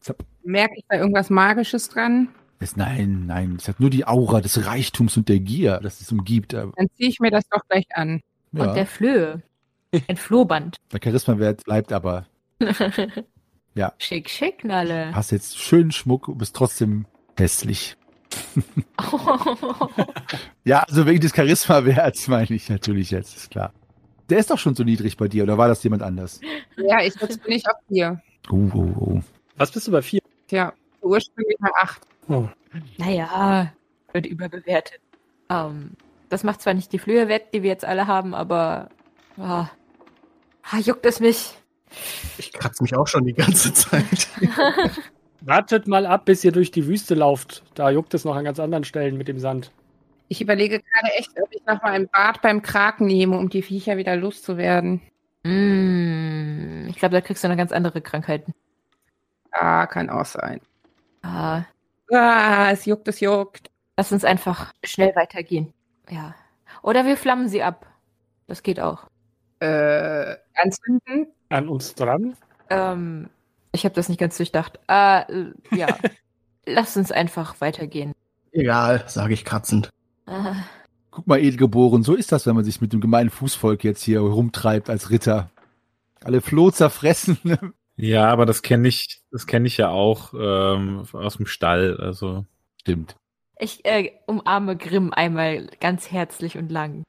[0.02, 0.24] Zapp.
[0.44, 2.30] Merke ich da irgendwas Magisches dran?
[2.60, 6.12] Es, nein, nein, es hat nur die Aura des Reichtums und der Gier, das es
[6.12, 6.54] umgibt.
[6.56, 8.22] Aber, Dann ziehe ich mir das doch gleich an.
[8.52, 9.42] ja, Und der Flöhe.
[10.08, 10.78] Ein Flohband.
[10.92, 12.26] der Charisma-Wert bleibt aber.
[13.78, 13.94] Ja.
[14.00, 15.14] Schick, schick, Nalle.
[15.16, 17.06] Hast jetzt schönen Schmuck und bist trotzdem
[17.38, 17.96] hässlich.
[20.64, 23.72] Ja, also wegen des Charisma-Werts meine ich natürlich jetzt, ist klar.
[24.30, 26.42] Der ist doch schon so niedrig bei dir, oder war das jemand anders?
[26.76, 28.22] Ja, ich jetzt bin ich auf vier.
[28.50, 29.22] Oh, oh, oh.
[29.56, 30.20] Was bist du bei vier?
[30.48, 32.02] Tja, ursprünglich mal acht.
[32.28, 32.50] Oh.
[32.98, 33.72] naja,
[34.12, 35.00] wird überbewertet.
[35.50, 35.92] Ähm,
[36.28, 38.90] das macht zwar nicht die Flöhe wett, die wir jetzt alle haben, aber
[39.38, 39.70] ah,
[40.84, 41.54] juckt es mich.
[42.38, 44.28] Ich kratze mich auch schon die ganze Zeit.
[45.42, 47.64] Wartet mal ab, bis ihr durch die Wüste lauft.
[47.76, 49.72] Da juckt es noch an ganz anderen Stellen mit dem Sand.
[50.28, 53.62] Ich überlege gerade echt, ob ich noch mal ein Bad beim Kraken nehme, um die
[53.62, 55.02] Viecher wieder loszuwerden.
[55.44, 58.54] Mm, ich glaube, da kriegst du noch ganz andere Krankheiten.
[59.52, 60.60] Ah, kann auch sein.
[61.22, 61.64] Ah,
[62.12, 63.70] Ah, es juckt, es juckt.
[63.98, 65.74] lass uns einfach schnell weitergehen.
[66.10, 66.36] Ja.
[66.84, 67.86] Oder wir flammen sie ab.
[68.48, 69.08] Das geht auch.
[69.60, 71.28] Äh, anzünden?
[71.50, 72.36] An uns dran?
[72.70, 73.30] Ähm,
[73.72, 74.80] ich habe das nicht ganz durchdacht.
[74.88, 75.24] Äh,
[75.76, 75.88] ja.
[76.66, 78.14] Lass uns einfach weitergehen.
[78.52, 79.90] Egal, sage ich kratzend.
[80.26, 80.54] Äh,
[81.12, 84.20] Guck mal, Edelgeboren, so ist das, wenn man sich mit dem gemeinen Fußvolk jetzt hier
[84.20, 85.50] rumtreibt als Ritter.
[86.24, 87.38] Alle Floh zerfressen.
[88.00, 91.98] Ja, aber das kenne ich, das kenne ich ja auch ähm, aus dem Stall.
[92.00, 92.46] Also
[92.80, 93.16] Stimmt.
[93.58, 97.02] ich äh, umarme Grimm einmal ganz herzlich und lang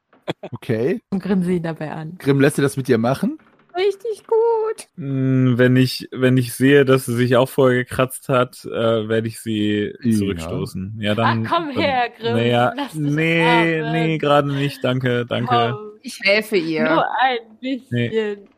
[0.51, 1.03] Okay.
[1.11, 2.17] und grinse ihn dabei an.
[2.19, 3.39] Grimm, lässt dir das mit dir machen?
[3.79, 4.89] Richtig gut.
[4.97, 9.29] mh, wenn ich, wenn ich sehe, dass sie sich auch vorher gekratzt hat, äh, werde
[9.29, 10.19] ich sie Ja.
[10.19, 10.97] zurückstoßen.
[11.01, 11.47] Ja, dann.
[11.47, 13.93] Ah, komm dann, her, Grimm, Naja, nee, umarmen.
[13.93, 14.83] nee, gerade nicht.
[14.83, 15.75] Danke, danke.
[15.77, 16.85] Komm, Ich helfe ihr.
[16.91, 18.49] Nur ein bisschen.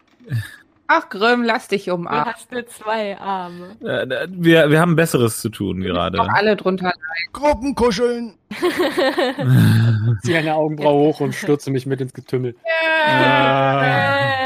[0.93, 2.25] Ach, Grimm, lass dich Du umarmen.
[2.35, 3.77] hast nur zwei Arme.
[3.85, 6.17] Äh, wir, wir haben Besseres zu tun gerade.
[6.17, 6.93] Doch alle drunter.
[7.33, 8.35] Gruppenkuscheln.
[10.23, 12.55] Ziehe eine Augenbraue hoch und stürze mich mit ins Getümmel.
[13.03, 14.40] Ah.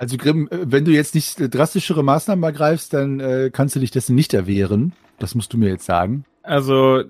[0.00, 3.80] Also Grimm, äh, wenn du jetzt nicht äh, drastischere Maßnahmen ergreifst, dann äh, kannst du
[3.80, 4.94] dich dessen nicht erwehren.
[5.18, 6.24] Das musst du mir jetzt sagen.
[6.42, 7.04] Also, äh,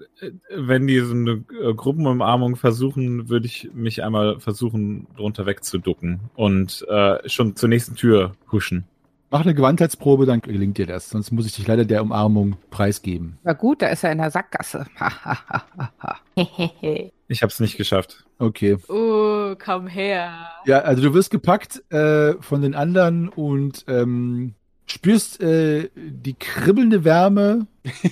[0.53, 7.29] wenn die so eine Gruppenumarmung versuchen, würde ich mich einmal versuchen, drunter wegzuducken und äh,
[7.29, 8.83] schon zur nächsten Tür huschen.
[9.31, 11.11] Mach eine Gewandheitsprobe, dann gelingt dir das.
[11.11, 13.39] Sonst muss ich dich leider der Umarmung preisgeben.
[13.45, 14.85] War gut, da ist er in der Sackgasse.
[17.31, 18.25] Ich habe es nicht geschafft.
[18.41, 18.77] Okay.
[18.89, 20.51] oh, komm her.
[20.67, 24.55] Ja, also du wirst gepackt äh, von den anderen und ähm,
[24.87, 27.69] spürst äh, die kribbelnde Wärme,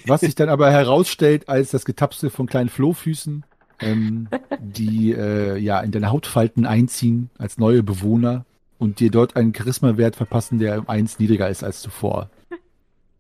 [0.07, 3.45] was sich dann aber herausstellt als das Getapsel von kleinen Flohfüßen,
[3.81, 4.29] ähm,
[4.61, 8.45] die äh, ja in deine Hautfalten einziehen als neue Bewohner
[8.79, 12.31] und dir dort einen Charisma-Wert verpassen, der um eins niedriger ist als zuvor.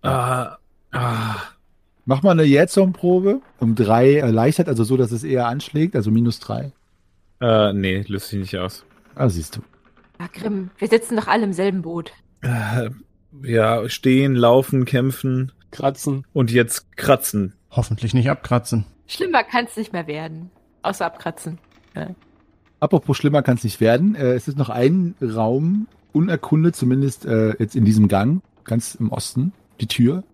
[0.02, 0.58] Ah,
[0.92, 1.34] ah.
[2.09, 6.40] Mach mal eine Jetson-Probe um drei erleichtert, also so, dass es eher anschlägt, also minus
[6.40, 6.73] drei.
[7.38, 8.87] Äh, nee, löst sich nicht aus.
[9.14, 9.61] Ah, siehst du.
[10.16, 12.12] Ah, Grimm, wir sitzen doch alle im selben Boot.
[12.40, 12.88] Äh,
[13.42, 16.25] ja, stehen, laufen, kämpfen Kratzen.
[16.33, 17.53] und jetzt kratzen.
[17.71, 18.87] Hoffentlich nicht abkratzen.
[19.07, 20.51] Schlimmer kann es nicht mehr werden.
[20.81, 21.59] Außer abkratzen.
[22.81, 24.14] Apropos schlimmer kann es nicht werden.
[24.14, 29.12] Äh, es ist noch ein Raum unerkundet, zumindest äh, jetzt in diesem Gang, ganz im
[29.12, 30.25] Osten, die Tür.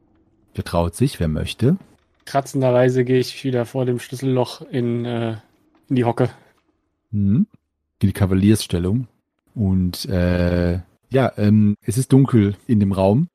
[0.55, 1.77] Wer traut sich, wer möchte.
[2.25, 5.37] Kratzenderweise gehe ich wieder vor dem Schlüsselloch in, äh,
[5.89, 6.31] in die Hocke.
[7.11, 7.47] Mhm.
[8.01, 9.09] In die Kavaliersstellung.
[9.55, 13.29] Und äh, ja, ähm, es ist dunkel in dem Raum.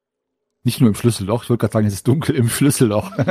[0.63, 3.11] Nicht nur im Schlüsselloch, ich wollte gerade sagen, es ist dunkel im Schlüsselloch.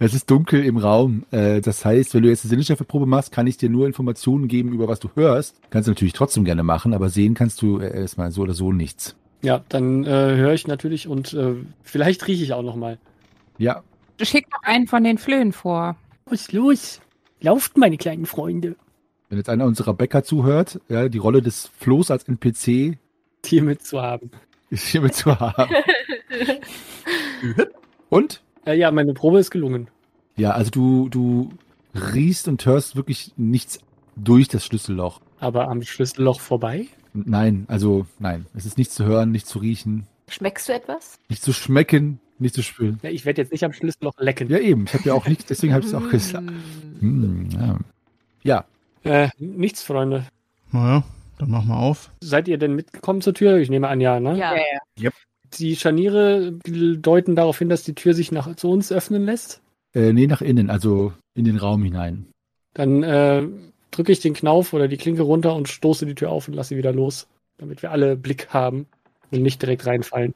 [0.00, 1.24] es ist dunkel im Raum.
[1.30, 4.72] Äh, das heißt, wenn du jetzt eine Sinneschärfeprobe machst, kann ich dir nur Informationen geben
[4.72, 5.56] über was du hörst.
[5.70, 8.72] Kannst du natürlich trotzdem gerne machen, aber sehen kannst du äh, erstmal so oder so
[8.72, 9.16] nichts.
[9.42, 12.98] Ja, dann äh, höre ich natürlich und äh, vielleicht rieche ich auch noch mal.
[13.58, 13.82] Ja,
[14.22, 15.96] Schick doch einen von den Flöhen vor.
[16.26, 17.00] Was los?
[17.40, 18.76] Lauft, meine kleinen Freunde.
[19.30, 22.98] wenn jetzt einer unserer Bäcker zuhört, ja, die Rolle des Flohs als NPC
[23.46, 24.30] Hier mitzuhaben.
[24.68, 25.74] ist hiermit zu haben.
[28.10, 28.42] Und?
[28.66, 29.88] Äh, ja, meine Probe ist gelungen.
[30.36, 31.50] Ja, also du, du
[31.94, 33.80] riechst und hörst wirklich nichts
[34.16, 35.20] durch das Schlüsselloch.
[35.38, 36.86] Aber am Schlüsselloch vorbei?
[37.12, 38.46] Nein, also nein.
[38.54, 41.18] Es ist nicht zu hören, nicht zu riechen, Schmeckst du etwas?
[41.28, 43.00] nicht zu schmecken, nicht zu spüren.
[43.02, 44.48] Ja, ich werde jetzt nicht am Schlüsselloch lecken.
[44.48, 44.84] Ja, eben.
[44.86, 46.48] Ich habe ja auch nicht, deswegen habe ich es auch gesagt.
[47.00, 47.22] Mm.
[47.22, 47.78] Hm, ja.
[48.44, 48.64] ja,
[49.02, 50.26] Äh, nichts, Freunde.
[50.70, 51.02] Naja,
[51.38, 52.10] dann mach mal auf.
[52.22, 53.56] Seid ihr denn mitgekommen zur Tür?
[53.58, 54.38] Ich nehme an, ja, ne?
[54.38, 55.10] Ja.
[55.58, 59.60] Die Scharniere deuten darauf hin, dass die Tür sich nach zu uns öffnen lässt.
[59.94, 62.26] äh, nee, nach innen, also in den Raum hinein.
[62.74, 63.48] Dann äh,
[63.90, 66.70] drücke ich den Knauf oder die Klinke runter und stoße die Tür auf und lasse
[66.70, 68.86] sie wieder los, damit wir alle Blick haben
[69.30, 70.34] und nicht direkt reinfallen.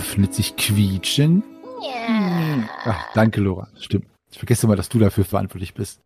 [0.00, 1.42] Öffnet sich quietschen.
[2.84, 3.68] Ach, danke, Laura.
[3.78, 4.06] Stimmt.
[4.32, 6.00] Ich vergesse immer, dass du dafür verantwortlich bist.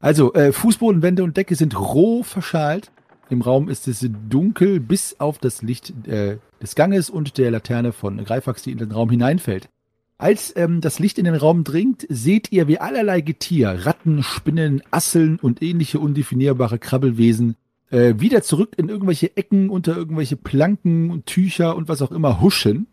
[0.00, 2.90] Also, äh, Fußboden, Wände und Decke sind roh verschalt.
[3.30, 7.92] Im Raum ist es dunkel, bis auf das Licht äh, des Ganges und der Laterne
[7.92, 9.68] von Greifax, die in den Raum hineinfällt.
[10.18, 14.82] Als ähm, das Licht in den Raum dringt, seht ihr, wie allerlei Getier, Ratten, Spinnen,
[14.90, 17.56] Asseln und ähnliche undefinierbare Krabbelwesen
[17.90, 22.40] äh, wieder zurück in irgendwelche Ecken unter irgendwelche Planken und Tücher und was auch immer
[22.40, 22.88] huschen.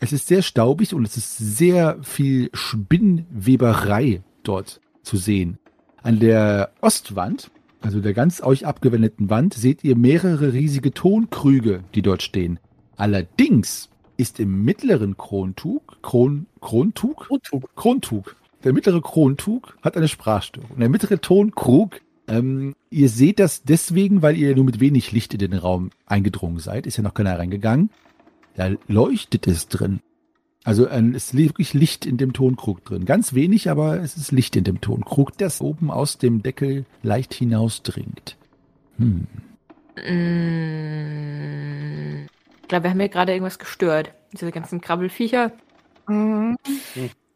[0.00, 5.58] Es ist sehr staubig und es ist sehr viel Spinnweberei dort zu sehen.
[6.02, 12.02] An der Ostwand, also der ganz euch abgewendeten Wand, seht ihr mehrere riesige Tonkrüge, die
[12.02, 12.60] dort stehen.
[12.96, 17.28] Allerdings ist im mittleren Krontug, Kron, Krontug?
[17.30, 17.74] Untug.
[17.74, 18.36] Krontug.
[18.64, 20.78] Der mittlere Krontug hat eine Sprachstörung.
[20.78, 25.40] Der mittlere Tonkrug, ähm, ihr seht das deswegen, weil ihr nur mit wenig Licht in
[25.40, 26.86] den Raum eingedrungen seid.
[26.86, 27.90] Ist ja noch keiner reingegangen.
[28.58, 30.00] Da leuchtet es drin.
[30.64, 33.04] Also ähm, es ist wirklich Licht in dem Tonkrug drin.
[33.04, 37.32] Ganz wenig, aber es ist Licht in dem Tonkrug, das oben aus dem Deckel leicht
[37.32, 38.36] hinausdringt.
[38.96, 39.28] Hm.
[39.96, 40.48] Mm.
[42.62, 44.12] Ich glaube, wir haben hier gerade irgendwas gestört.
[44.32, 45.52] Diese ganzen Krabbelfiecher.
[46.08, 46.56] Mhm.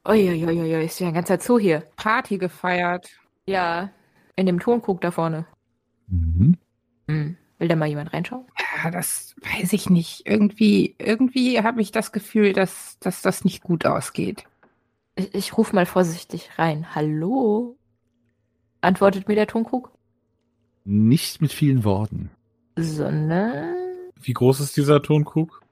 [0.04, 1.84] Uiuiuiui, ist ja ein ganzer Zoo hier.
[1.94, 3.08] Party gefeiert.
[3.46, 3.90] Ja,
[4.34, 5.46] in dem Tonkrug da vorne.
[6.08, 6.56] Mhm.
[7.06, 7.36] Hm.
[7.62, 8.44] Will da mal jemand reinschauen?
[8.58, 10.26] Ja, das weiß ich nicht.
[10.26, 14.42] Irgendwie, irgendwie habe ich das Gefühl, dass, dass das nicht gut ausgeht.
[15.14, 16.92] Ich, ich rufe mal vorsichtig rein.
[16.96, 17.76] Hallo?
[18.80, 19.92] Antwortet mir der Tonkrug?
[20.82, 22.32] Nicht mit vielen Worten.
[22.74, 23.76] Sondern.
[24.20, 25.62] Wie groß ist dieser Tonkrug?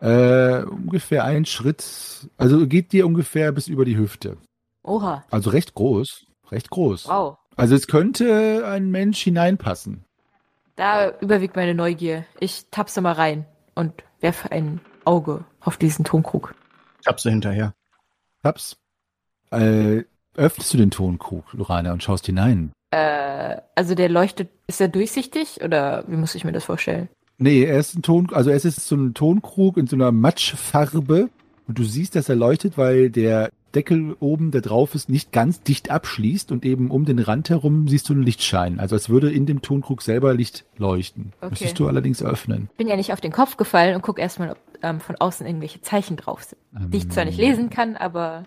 [0.00, 4.38] Äh, ungefähr ein Schritt, also geht dir ungefähr bis über die Hüfte.
[4.82, 5.22] Oha.
[5.30, 6.26] Also recht groß.
[6.50, 7.06] Recht groß.
[7.06, 7.38] Wow.
[7.54, 10.04] Also es könnte ein Mensch hineinpassen.
[10.78, 12.24] Da überwiegt meine Neugier.
[12.38, 16.54] Ich tapse mal rein und werfe ein Auge auf diesen Tonkrug.
[17.16, 17.74] Sie hinterher.
[18.44, 18.76] Taps.
[19.50, 20.04] Äh,
[20.36, 22.70] öffnest du den Tonkrug, Lorana, und schaust hinein?
[22.92, 27.08] Äh, also der leuchtet, ist er durchsichtig oder wie muss ich mir das vorstellen?
[27.38, 31.28] Nee, er ist ein Ton, also es ist so ein Tonkrug in so einer Matschfarbe
[31.66, 35.62] und du siehst, dass er leuchtet, weil der Deckel oben, der drauf ist, nicht ganz
[35.62, 38.80] dicht abschließt und eben um den Rand herum siehst du einen Lichtschein.
[38.80, 41.32] Also als würde in dem Tonkrug selber Licht leuchten.
[41.40, 41.50] Okay.
[41.50, 42.70] Müsstest du allerdings öffnen.
[42.76, 45.82] Bin ja nicht auf den Kopf gefallen und guck erstmal, ob ähm, von außen irgendwelche
[45.82, 46.58] Zeichen drauf sind.
[46.92, 48.44] Die ich zwar nicht lesen kann, aber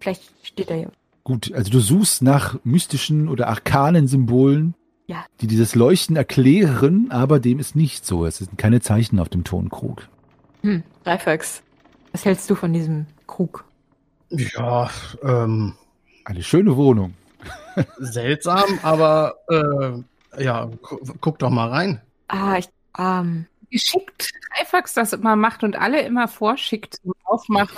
[0.00, 0.88] vielleicht steht da ja.
[1.22, 4.74] Gut, also du suchst nach mystischen oder arkanen Symbolen,
[5.06, 5.24] Ja.
[5.40, 8.26] die dieses Leuchten erklären, aber dem ist nicht so.
[8.26, 10.08] Es sind keine Zeichen auf dem Tonkrug.
[10.62, 11.62] Hm, Greifax,
[12.12, 13.64] was hältst du von diesem Krug?
[14.36, 14.90] Ja,
[15.22, 15.74] ähm,
[16.24, 17.14] Eine schöne Wohnung.
[17.98, 22.00] seltsam, aber äh, ja, gu guck doch mal rein.
[22.28, 22.68] Ah, ich,
[22.98, 27.76] ähm, Geschickt Greifax das immer macht und alle immer vorschickt zum Aufmachen.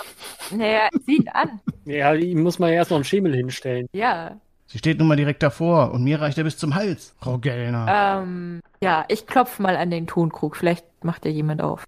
[0.51, 1.59] naja, sieh ihn an.
[1.85, 3.87] Ja, ihm muss man ja erst noch einen Schemel hinstellen.
[3.93, 4.37] Ja,
[4.69, 8.21] Sie steht nun mal direkt davor und mir reicht er bis zum Hals, Frau Gellner.
[8.21, 10.57] ähm, ja, ich klopf mal an den Tonkrug.
[10.57, 11.85] Vielleicht macht ja jemand auf.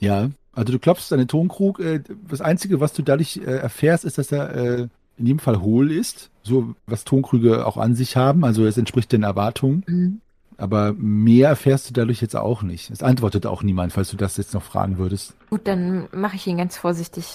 [0.00, 1.80] Ja, also du klopfst an den Tonkrug.
[1.80, 5.60] Äh, das Einzige, was du dadurch äh, erfährst, ist, dass er äh, in jedem Fall
[5.60, 6.30] hohl ist.
[6.42, 8.44] So, was Tonkrüge auch an sich haben.
[8.44, 9.84] Also es entspricht den Erwartungen.
[9.86, 10.20] Mhm.
[10.56, 12.90] Aber mehr erfährst du dadurch jetzt auch nicht.
[12.90, 15.34] Es antwortet auch niemand, falls du das jetzt noch fragen würdest.
[15.50, 17.26] Gut, dann mache ich ihn ganz vorsichtig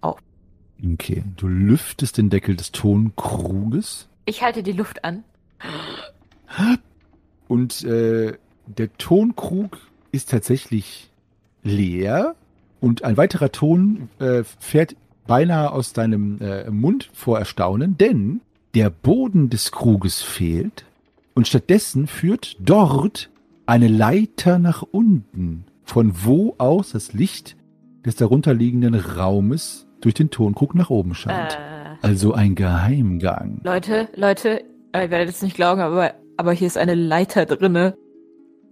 [0.00, 0.18] auf.
[0.82, 4.08] Okay, du lüftest den Deckel des Tonkruges.
[4.24, 5.24] Ich halte die Luft an.
[7.48, 9.78] Und äh, der Tonkrug
[10.10, 11.10] ist tatsächlich
[11.62, 12.34] leer
[12.80, 18.40] und ein weiterer Ton äh, fährt beinahe aus deinem äh, Mund vor Erstaunen, denn
[18.74, 20.84] der Boden des Kruges fehlt
[21.34, 23.30] und stattdessen führt dort
[23.66, 27.56] eine Leiter nach unten, von wo aus das Licht
[28.04, 31.54] des darunterliegenden Raumes durch den Tonkrug nach oben scheint.
[31.54, 33.60] Äh, Also ein Geheimgang.
[33.62, 34.64] Leute, Leute,
[34.94, 37.96] ihr werdet es nicht glauben, aber, aber hier ist eine Leiter drinne.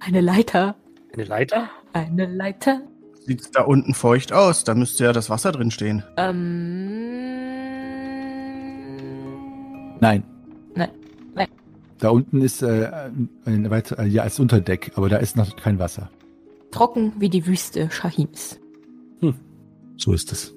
[0.01, 0.77] Eine Leiter.
[1.13, 1.71] Eine Leiter?
[1.93, 2.81] Eine Leiter.
[3.29, 4.65] Sieht's da unten feucht aus?
[4.65, 6.03] Da müsste ja das Wasser drin stehen.
[6.17, 6.41] Ähm.
[10.01, 10.25] Nein.
[10.75, 10.89] Nein.
[11.35, 11.49] Nein.
[11.99, 12.91] Da unten ist äh,
[13.45, 16.11] ein weiter, ja, ist Unterdeck, aber da ist noch kein Wasser.
[16.71, 18.59] Trocken wie die Wüste Shahims.
[19.99, 20.55] So ist es.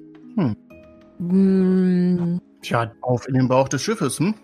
[1.18, 4.34] Mm, Tja, auf in den Bauch des Schiffes, hm?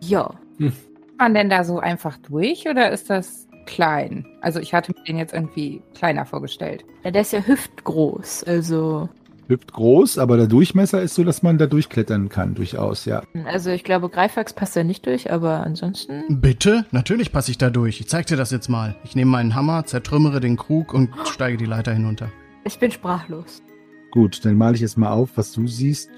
[0.00, 0.34] ja.
[0.58, 0.72] Kann
[1.18, 4.26] man denn da so einfach durch oder ist das klein?
[4.40, 6.84] Also ich hatte mir den jetzt irgendwie kleiner vorgestellt.
[7.04, 7.10] ja.
[7.10, 9.08] Der ist ja hüftgroß, also.
[9.48, 13.22] Hüpft groß, aber der Durchmesser ist so, dass man da durchklettern kann, durchaus, ja.
[13.46, 16.40] Also ich glaube, Greifax passt da nicht durch, aber ansonsten.
[16.40, 16.84] Bitte?
[16.90, 18.00] Natürlich passe ich da durch.
[18.00, 18.96] Ich zeig dir das jetzt mal.
[19.04, 22.28] Ich nehme meinen Hammer, zertrümmere den Krug und steige die Leiter hinunter.
[22.64, 23.62] Ich bin sprachlos.
[24.10, 26.10] Gut, dann male ich jetzt mal auf, was du siehst.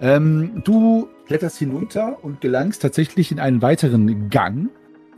[0.00, 4.70] Ähm, du kletterst hinunter und gelangst tatsächlich in einen weiteren Gang,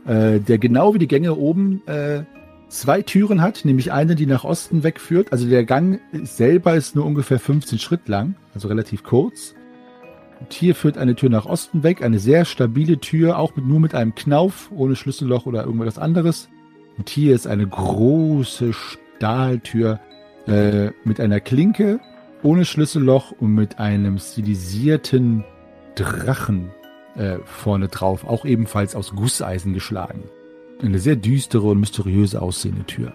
[0.07, 2.23] äh, der genau wie die Gänge oben äh,
[2.69, 5.31] zwei Türen hat, nämlich eine, die nach Osten wegführt.
[5.31, 9.53] Also der Gang selber ist nur ungefähr 15 Schritt lang, also relativ kurz.
[10.39, 13.79] Und hier führt eine Tür nach Osten weg, eine sehr stabile Tür, auch mit, nur
[13.79, 16.49] mit einem Knauf, ohne Schlüsselloch oder irgendwas anderes.
[16.97, 19.99] Und hier ist eine große Stahltür
[20.47, 21.99] äh, mit einer Klinke,
[22.43, 25.43] ohne Schlüsselloch und mit einem stilisierten
[25.95, 26.69] Drachen
[27.17, 30.23] äh, vorne drauf, auch ebenfalls aus Gusseisen geschlagen.
[30.81, 33.13] Eine sehr düstere und mysteriöse aussehende Tür.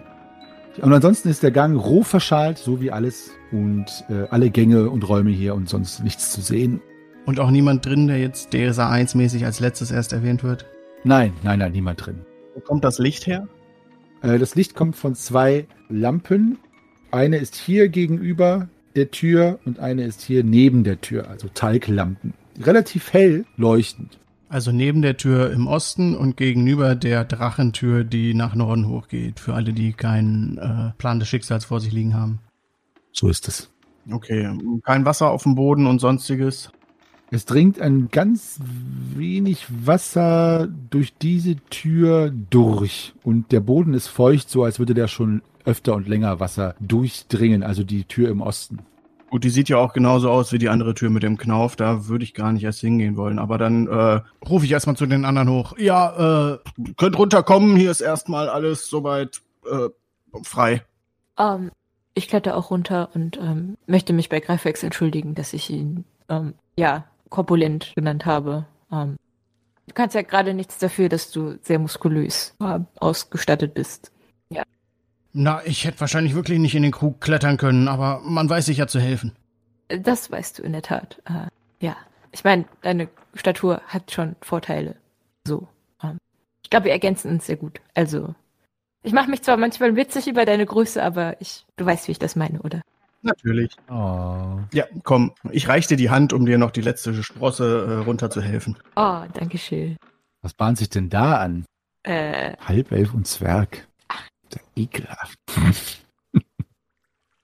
[0.81, 3.31] Und ansonsten ist der Gang roh verschalt, so wie alles.
[3.51, 6.81] Und äh, alle Gänge und Räume hier und sonst nichts zu sehen.
[7.25, 10.65] Und auch niemand drin, der jetzt DSA 1-mäßig als letztes erst erwähnt wird.
[11.03, 12.25] Nein, nein, nein, niemand drin.
[12.55, 13.47] Wo kommt das Licht her?
[14.21, 16.57] Äh, das Licht kommt von zwei Lampen.
[17.11, 22.33] Eine ist hier gegenüber der Tür und eine ist hier neben der Tür, also Talglampen.
[22.59, 24.19] Relativ hell leuchtend.
[24.49, 29.39] Also neben der Tür im Osten und gegenüber der Drachentür, die nach Norden hochgeht.
[29.39, 32.39] Für alle, die keinen äh, Plan des Schicksals vor sich liegen haben.
[33.11, 33.71] So ist es.
[34.11, 36.71] Okay, kein Wasser auf dem Boden und sonstiges.
[37.31, 38.59] Es dringt ein ganz
[39.15, 45.07] wenig Wasser durch diese Tür durch und der Boden ist feucht, so als würde der
[45.07, 48.79] schon öfter und länger Wasser durchdringen, also die Tür im Osten.
[49.33, 51.75] Gut, die sieht ja auch genauso aus wie die andere Tür mit dem Knauf.
[51.75, 53.39] Da würde ich gar nicht erst hingehen wollen.
[53.39, 55.75] Aber dann äh, rufe ich erstmal zu den anderen hoch.
[55.79, 56.59] Ja, äh,
[56.97, 57.75] könnt runterkommen.
[57.75, 59.89] Hier ist erstmal alles soweit äh,
[60.43, 60.83] frei.
[61.39, 61.71] Ähm,
[62.13, 66.53] ich kletter auch runter und ähm, möchte mich bei Greifax entschuldigen, dass ich ihn, ähm,
[66.77, 68.67] ja, korpulent genannt habe.
[68.91, 69.15] Ähm,
[69.87, 74.11] du kannst ja gerade nichts dafür, dass du sehr muskulös äh, ausgestattet bist.
[75.33, 78.77] Na, ich hätte wahrscheinlich wirklich nicht in den Krug klettern können, aber man weiß sich
[78.77, 79.35] ja zu helfen.
[79.87, 81.21] Das weißt du in der Tat.
[81.25, 81.47] Äh,
[81.83, 81.97] ja.
[82.31, 84.95] Ich meine, deine Statur hat schon Vorteile.
[85.45, 85.67] So.
[86.03, 86.17] Ähm,
[86.63, 87.81] ich glaube, wir ergänzen uns sehr gut.
[87.95, 88.35] Also,
[89.01, 92.19] ich mache mich zwar manchmal witzig über deine Größe, aber ich, du weißt, wie ich
[92.19, 92.81] das meine, oder?
[93.23, 93.71] Natürlich.
[93.89, 94.59] Oh.
[94.71, 98.77] Ja, komm, ich reich dir die Hand, um dir noch die letzte Sprosse äh, runterzuhelfen.
[98.95, 99.97] Oh, danke schön.
[100.41, 101.65] Was bahnt sich denn da an?
[102.03, 103.87] Äh, Halbelf und Zwerg.
[104.75, 105.39] Ekelhaft.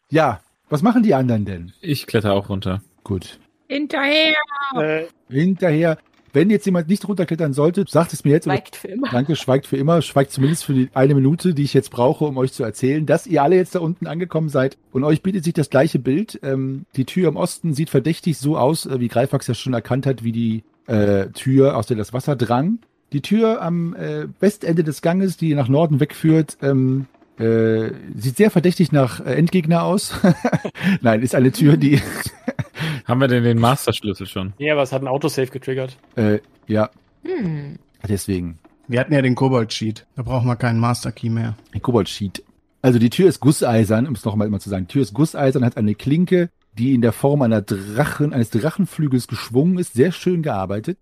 [0.10, 1.74] ja, was machen die anderen denn?
[1.82, 2.82] Ich kletter auch runter.
[3.04, 3.40] Gut.
[3.68, 4.36] Hinterher!
[4.76, 5.98] Äh, Hinterher,
[6.34, 8.46] wenn jetzt jemand nicht runterklettern sollte, sagt es mir jetzt.
[8.46, 9.10] schweigt für immer.
[9.10, 12.38] Danke, schweigt für immer, schweigt zumindest für die eine Minute, die ich jetzt brauche, um
[12.38, 14.78] euch zu erzählen, dass ihr alle jetzt da unten angekommen seid.
[14.92, 16.40] Und euch bietet sich das gleiche Bild.
[16.44, 20.06] Ähm, die Tür im Osten sieht verdächtig so aus, äh, wie Greifax ja schon erkannt
[20.06, 22.80] hat, wie die äh, Tür, aus der das Wasser drang.
[23.14, 27.08] Die Tür am äh, Westende des Ganges, die nach Norden wegführt, ähm,
[27.40, 30.14] äh, sieht sehr verdächtig nach äh, Endgegner aus.
[31.02, 32.00] Nein, ist eine Tür, die
[33.06, 34.54] Haben wir denn den Masterschlüssel schon?
[34.60, 35.98] nee, aber es hat ein Autosave getriggert.
[36.16, 36.90] äh, ja,
[37.24, 37.78] Hm.
[38.08, 38.60] deswegen.
[38.88, 40.06] Wir hatten ja den Kobold-Sheet.
[40.16, 41.56] Da brauchen wir keinen Master Key mehr.
[41.74, 42.44] Ein Kobold-Sheet.
[42.82, 44.88] Also die Tür ist gusseisern, um es nochmal immer zu sagen.
[44.88, 49.28] Die Tür ist gusseisern, hat eine Klinke, die in der Form einer Drachen, eines Drachenflügels
[49.28, 49.94] geschwungen ist.
[49.94, 50.98] Sehr schön gearbeitet.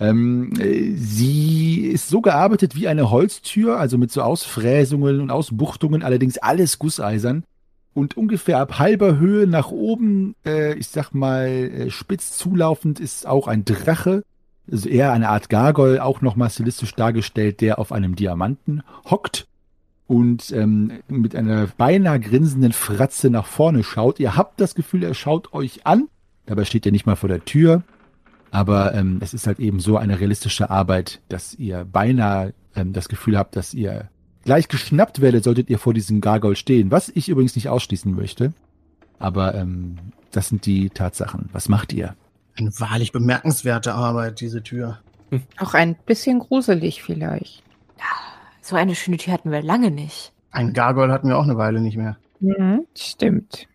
[0.00, 6.02] Ähm, äh, sie ist so gearbeitet wie eine Holztür, also mit so Ausfräsungen und Ausbuchtungen,
[6.02, 7.44] allerdings alles gusseisern.
[7.94, 13.26] Und ungefähr ab halber Höhe nach oben, äh, ich sag mal, äh, spitz zulaufend, ist
[13.26, 14.24] auch ein Drache,
[14.70, 19.46] also eher eine Art Gargoyle, auch nochmal stilistisch dargestellt, der auf einem Diamanten hockt
[20.06, 24.20] und ähm, mit einer beinahe grinsenden Fratze nach vorne schaut.
[24.20, 26.08] Ihr habt das Gefühl, er schaut euch an.
[26.46, 27.82] Dabei steht er nicht mal vor der Tür.
[28.54, 33.08] Aber ähm, es ist halt eben so eine realistische Arbeit, dass ihr beinahe ähm, das
[33.08, 34.08] Gefühl habt, dass ihr
[34.44, 36.92] gleich geschnappt werdet, solltet ihr vor diesem Gargoyle stehen.
[36.92, 38.52] Was ich übrigens nicht ausschließen möchte.
[39.18, 39.96] Aber ähm,
[40.30, 41.48] das sind die Tatsachen.
[41.52, 42.14] Was macht ihr?
[42.56, 45.00] Eine wahrlich bemerkenswerte Arbeit, diese Tür.
[45.58, 47.64] Auch ein bisschen gruselig vielleicht.
[48.60, 50.32] So eine schöne Tür hatten wir lange nicht.
[50.52, 52.18] Ein Gargoyle hatten wir auch eine Weile nicht mehr.
[52.38, 53.66] Mhm, stimmt.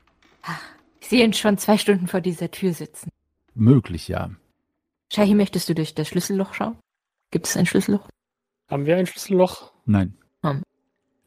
[1.02, 3.10] Ich sehe ihn schon zwei Stunden vor dieser Tür sitzen.
[3.56, 4.30] Möglich, ja.
[5.12, 6.76] Shahi, möchtest du durch das Schlüsselloch schauen?
[7.32, 8.08] Gibt es ein Schlüsselloch?
[8.70, 9.72] Haben wir ein Schlüsselloch?
[9.86, 10.14] Nein,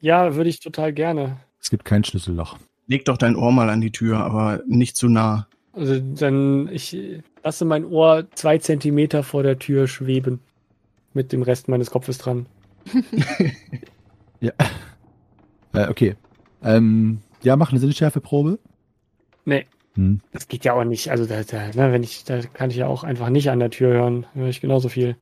[0.00, 1.38] Ja, würde ich total gerne.
[1.60, 2.58] es gibt kein Schlüsselloch.
[2.86, 5.46] Leg doch dein Ohr mal an die Tür, aber nicht zu nah.
[5.72, 6.96] Also dann, ich
[7.42, 10.40] lasse mein Ohr zwei Zentimeter vor der Tür schweben.
[11.14, 12.46] Mit dem Rest meines Kopfes dran.
[14.40, 14.50] Ja.
[15.72, 16.16] Äh, okay.
[16.64, 18.58] Ähm, ja, mach eine Sinnesschärfeprobe.
[19.44, 20.20] Nee, Hm.
[20.32, 21.10] das geht ja auch nicht.
[21.10, 23.70] Also da, da, ne, wenn ich, da kann ich ja auch einfach nicht an der
[23.70, 24.26] Tür hören.
[24.34, 25.16] Höre ich genauso viel.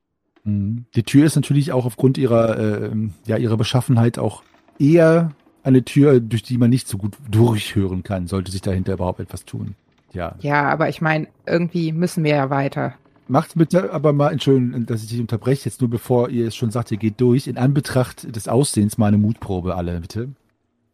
[0.45, 0.85] Mhm.
[0.95, 2.91] Die Tür ist natürlich auch aufgrund ihrer, äh,
[3.27, 4.43] ja, ihrer Beschaffenheit auch
[4.79, 9.21] eher eine Tür, durch die man nicht so gut durchhören kann, sollte sich dahinter überhaupt
[9.21, 9.75] etwas tun.
[10.12, 10.37] Ja.
[10.41, 12.95] Ja, aber ich meine, irgendwie müssen wir ja weiter.
[13.29, 16.73] Macht bitte aber mal, Entschuldigung, dass ich dich unterbreche, jetzt nur bevor ihr es schon
[16.73, 20.31] sagt, ihr geht durch, in Anbetracht des Aussehens mal eine Mutprobe alle, bitte.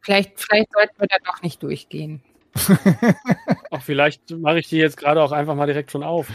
[0.03, 2.21] Vielleicht, vielleicht sollten wir da doch nicht durchgehen.
[3.71, 6.29] Auch vielleicht mache ich die jetzt gerade auch einfach mal direkt schon auf.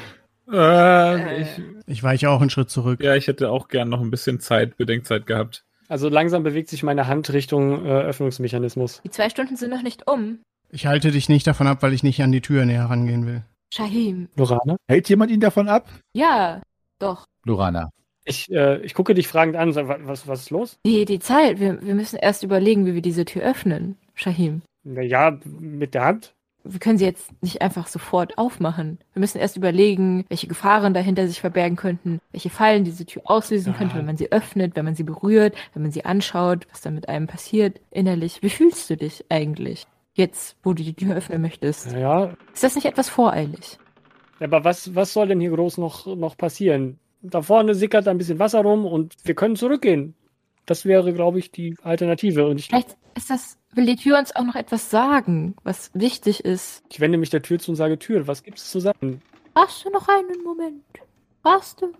[0.51, 1.47] Äh, ich,
[1.87, 3.01] Ich weiche auch einen Schritt zurück.
[3.01, 5.63] ja, ich hätte auch gern noch ein bisschen Zeit, Bedenkzeit gehabt.
[5.87, 9.01] Also langsam bewegt sich meine Hand Richtung äh, Öffnungsmechanismus.
[9.03, 10.39] Die zwei Stunden sind noch nicht um.
[10.69, 13.43] Ich halte dich nicht davon ab, weil ich nicht an die Tür näher rangehen will.
[13.73, 14.29] Shahim.
[14.35, 14.77] Lorana?
[14.87, 15.89] Hält jemand ihn davon ab?
[16.13, 16.61] Ja,
[16.99, 17.25] doch.
[17.45, 17.89] Lorana.
[18.23, 19.73] Ich, äh, ich gucke dich fragend an.
[19.75, 20.77] Was, was ist los?
[20.85, 21.59] Die, die Zeit.
[21.59, 23.97] Wir, wir müssen erst überlegen, wie wir diese Tür öffnen.
[24.13, 24.61] Shahim.
[24.83, 26.33] Naja, mit der Hand.
[26.63, 28.99] Wir können sie jetzt nicht einfach sofort aufmachen.
[29.13, 33.73] Wir müssen erst überlegen, welche Gefahren dahinter sich verbergen könnten, welche Fallen diese Tür auslösen
[33.73, 33.77] Ja.
[33.79, 36.93] könnte, wenn man sie öffnet, wenn man sie berührt, wenn man sie anschaut, was dann
[36.93, 38.43] mit einem passiert innerlich.
[38.43, 39.87] Wie fühlst du dich eigentlich?
[40.13, 41.91] Jetzt, wo du die Tür öffnen möchtest.
[41.93, 43.79] Naja, Ist das nicht etwas voreilig?
[44.39, 46.99] aber was, was soll denn hier groß noch, noch passieren?
[47.23, 50.15] Da vorne sickert ein bisschen Wasser rum und wir können zurückgehen.
[50.65, 52.47] Das wäre, glaube ich, die Alternative.
[52.47, 56.43] Und ich, Vielleicht ist das, will die Tür uns auch noch etwas sagen, was wichtig
[56.45, 56.83] ist.
[56.89, 59.21] ich wende mich der Tür zu und sage, Tür, was gibt es zu sagen?
[59.55, 60.83] Hast du noch einen Moment?
[61.43, 61.93] Hast du?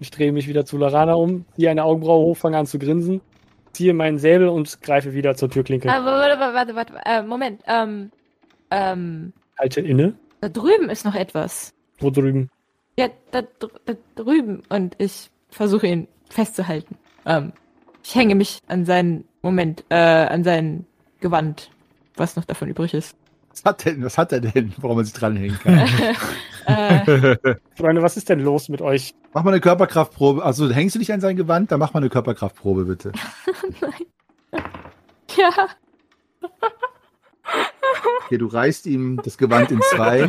[0.00, 3.20] Ich drehe mich wieder zu Lorana um, ziehe eine Augenbraue hoch, fange an zu grinsen,
[3.72, 5.88] ziehe meinen Säbel und greife wieder zur Türklinke.
[5.88, 7.62] Ah, warte, warte, warte, warte, äh, Moment.
[7.66, 8.10] Ähm,
[8.70, 10.14] ähm, Halte inne.
[10.40, 11.72] da drüben ist noch etwas.
[12.00, 12.50] Wo drüben?
[12.98, 14.62] Ja, da, da drüben.
[14.68, 16.96] Und ich versuche ihn festzuhalten.
[17.24, 17.52] Ähm,
[18.04, 20.86] ich hänge mich an seinen, Moment, äh, an sein
[21.20, 21.70] Gewand,
[22.16, 23.16] was noch davon übrig ist.
[23.50, 25.88] Was hat, denn, was hat er denn, woran man sich dranhängen kann?
[26.66, 27.36] äh,
[27.76, 29.14] Freunde, was ist denn los mit euch?
[29.32, 30.44] mach mal eine Körperkraftprobe.
[30.44, 31.70] Also hängst du dich an sein Gewand?
[31.70, 33.12] Dann mach mal eine Körperkraftprobe, bitte.
[35.36, 35.68] ja,
[38.26, 40.22] Okay, du reißt ihm das Gewand in zwei.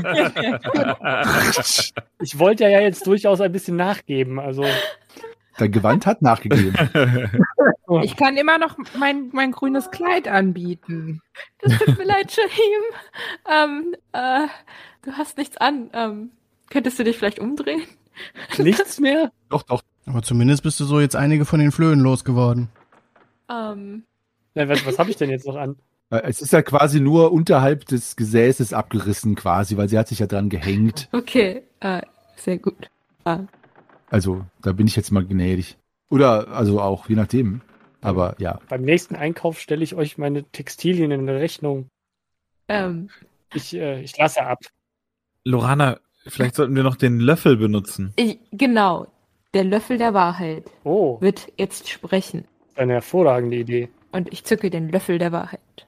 [2.21, 4.39] Ich wollte ja jetzt durchaus ein bisschen nachgeben.
[4.39, 4.65] Also,
[5.57, 6.75] Dein Gewand hat nachgegeben.
[8.01, 11.21] Ich kann immer noch mein, mein grünes Kleid anbieten.
[11.59, 12.83] das tut mir leid, Shahim.
[13.47, 14.47] Ähm, äh,
[15.03, 15.91] du hast nichts an.
[15.93, 16.31] Ähm,
[16.71, 17.83] könntest du dich vielleicht umdrehen?
[18.57, 19.31] nichts mehr?
[19.49, 19.83] Doch, doch.
[20.07, 22.69] Aber zumindest bist du so jetzt einige von den Flöhen losgeworden.
[23.51, 24.03] Ähm,
[24.55, 25.75] Nein, was, was habe ich denn jetzt noch an?
[26.09, 30.17] Äh, Es ist ja quasi nur unterhalb des Gesäßes abgerissen, quasi, weil sie hat sich
[30.19, 31.07] ja dran gehängt.
[31.11, 32.01] okay, äh,
[32.35, 32.89] sehr gut.
[33.25, 33.37] Äh,
[34.09, 35.77] Also, da bin ich jetzt mal gnädig.
[36.09, 37.61] Oder, also auch, je nachdem.
[38.01, 38.59] Aber ja.
[38.69, 41.87] Beim nächsten Einkauf stelle ich euch meine Textilien in Rechnung.
[42.67, 43.09] ähm,
[43.53, 44.59] Ich, äh, ich lasse ab.
[45.43, 48.13] Lorana, vielleicht sollten wir noch den Löffel benutzen.
[48.15, 49.07] ich, genau.
[49.53, 52.45] Der Löffel der Wahrheit Oh, wird jetzt sprechen.
[52.75, 53.89] eine hervorragende Idee.
[54.11, 55.87] Und ich zücke den Löffel der Wahrheit.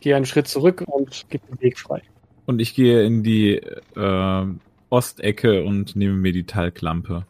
[0.00, 2.02] Gehe einen Schritt zurück und gebe den Weg frei.
[2.46, 3.54] Und ich gehe in die
[3.96, 4.46] äh,
[4.90, 7.26] Ostecke und nehme mir die Talglampe.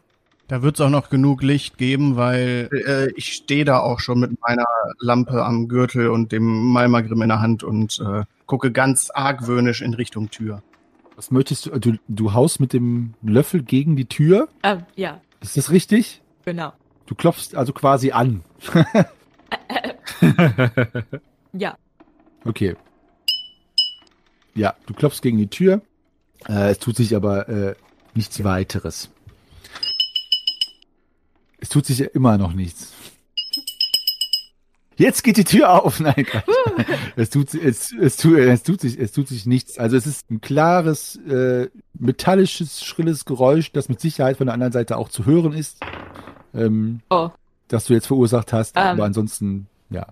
[0.51, 4.19] Da wird es auch noch genug Licht geben, weil äh, ich stehe da auch schon
[4.19, 4.65] mit meiner
[4.99, 9.93] Lampe am Gürtel und dem Malmagrim in der Hand und äh, gucke ganz argwöhnisch in
[9.93, 10.61] Richtung Tür.
[11.15, 11.79] Was möchtest du?
[11.79, 14.49] Du, du haust mit dem Löffel gegen die Tür?
[14.61, 16.21] Ähm, ja, Ist das richtig?
[16.43, 16.73] genau.
[17.05, 18.43] Du klopfst also quasi an.
[21.53, 21.77] Ja.
[22.43, 22.75] Okay.
[24.53, 25.81] Ja, du klopfst gegen die Tür.
[26.49, 27.75] Äh, es tut sich aber äh,
[28.15, 29.11] nichts weiteres.
[31.61, 32.91] Es tut sich ja immer noch nichts.
[34.97, 35.99] Jetzt geht die Tür auf.
[36.01, 36.27] Nein,
[37.15, 39.77] es tut, es, es, tut, es, tut sich, es tut sich nichts.
[39.79, 44.73] Also es ist ein klares, äh, metallisches, schrilles Geräusch, das mit Sicherheit von der anderen
[44.73, 45.79] Seite auch zu hören ist.
[46.53, 47.29] Ähm, Oh.
[47.67, 48.75] Das du jetzt verursacht hast.
[48.75, 48.83] Ähm.
[48.83, 50.05] Aber ansonsten, ja.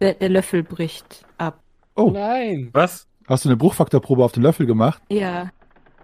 [0.00, 1.58] Der, der Löffel bricht ab.
[1.96, 2.70] Oh, Nein.
[2.72, 3.06] Was?
[3.26, 5.02] hast du eine Bruchfaktorprobe auf den Löffel gemacht?
[5.08, 5.50] Ja.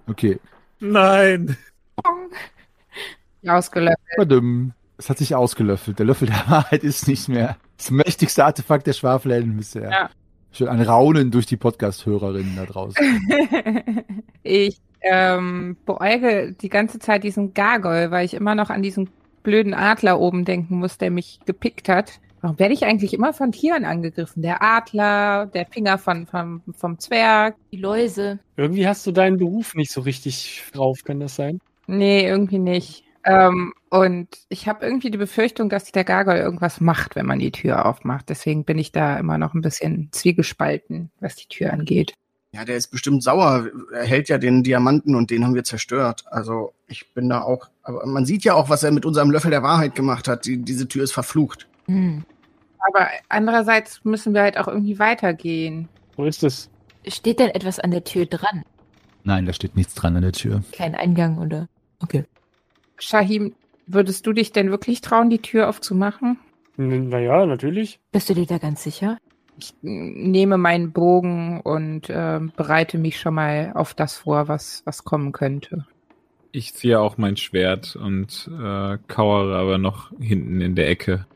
[0.09, 0.41] Okay.
[0.81, 1.57] Nein.
[4.17, 4.73] Badum.
[4.99, 5.99] Es hat sich ausgelöffelt.
[5.99, 9.91] Der Löffel der Wahrheit ist nicht mehr das mächtigste Artefakt der Schwafelhelden bisher.
[9.91, 10.11] Ja.
[10.53, 13.05] Schon ein Raunen durch die Podcast-Hörerinnen da draußen.
[14.43, 19.09] ich ähm, beäuge die ganze Zeit diesen Gargoyle, weil ich immer noch an diesen
[19.43, 22.21] blöden Adler oben denken muss, der mich gepickt hat.
[22.43, 24.43] Warum werde ich eigentlich immer von Tieren angegriffen?
[24.43, 27.57] Der Adler, der Finger von, vom, vom Zwerg.
[27.71, 28.41] Die Läuse.
[28.57, 31.61] Irgendwie hast du deinen Beruf nicht so richtig drauf, kann das sein?
[31.87, 33.05] Nee, irgendwie nicht.
[33.25, 37.53] Ähm, und ich habe irgendwie die Befürchtung, dass der Gargoyle irgendwas macht, wenn man die
[37.53, 38.29] Tür aufmacht.
[38.29, 42.15] Deswegen bin ich da immer noch ein bisschen zwiegespalten, was die Tür angeht.
[42.55, 43.69] Ja, der ist bestimmt sauer.
[43.95, 46.25] Er hält ja den Diamanten und den haben wir zerstört.
[46.31, 47.71] Also ich bin da auch.
[47.83, 50.45] Aber man sieht ja auch, was er mit unserem Löffel der Wahrheit gemacht hat.
[50.45, 51.67] Die, diese Tür ist verflucht.
[51.87, 52.25] Hm.
[52.87, 55.89] Aber andererseits müssen wir halt auch irgendwie weitergehen.
[56.17, 56.69] So ist es.
[57.07, 58.65] Steht denn etwas an der Tür dran?
[59.25, 60.63] Nein, da steht nichts dran an der Tür.
[60.73, 61.69] Kein Eingang oder?
[62.01, 62.25] Okay.
[63.03, 63.55] Shahim,
[63.87, 66.39] würdest du dich denn wirklich trauen, die Tür aufzumachen?
[66.77, 67.99] Naja, natürlich.
[68.13, 69.19] Bist du dir da ganz sicher?
[69.59, 75.05] Ich nehme meinen Bogen und ähm, bereite mich schon mal auf das vor, was, was
[75.05, 75.85] kommen könnte.
[76.53, 81.27] Ich ziehe auch mein Schwert und äh, kauere aber noch hinten in der Ecke.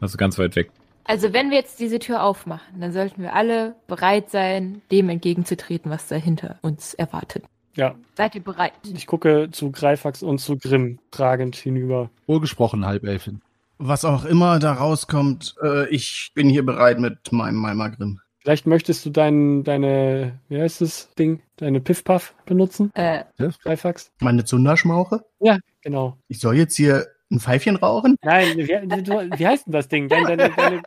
[0.00, 0.70] Also ganz weit weg.
[1.04, 5.90] Also wenn wir jetzt diese Tür aufmachen, dann sollten wir alle bereit sein, dem entgegenzutreten,
[5.90, 7.44] was dahinter uns erwartet.
[7.76, 8.72] Ja, Seid ihr bereit?
[8.92, 12.10] ich gucke zu Greifax und zu Grimm fragend hinüber.
[12.26, 13.42] Wohlgesprochen, Halbelfin.
[13.78, 18.20] Was auch immer da rauskommt, äh, ich bin hier bereit mit meinem Malmagrim.
[18.40, 23.24] Vielleicht möchtest du dein, deine, wie heißt das Ding, deine Piff-Puff benutzen, Äh,
[23.62, 24.12] Greifax?
[24.20, 25.24] Meine Zunderschmauche?
[25.40, 26.16] Ja, genau.
[26.28, 28.16] Ich soll jetzt hier ein Pfeifchen rauchen?
[28.22, 30.08] Nein, wie, wie, wie heißt denn das Ding?
[30.08, 30.82] Deine, deine, deine,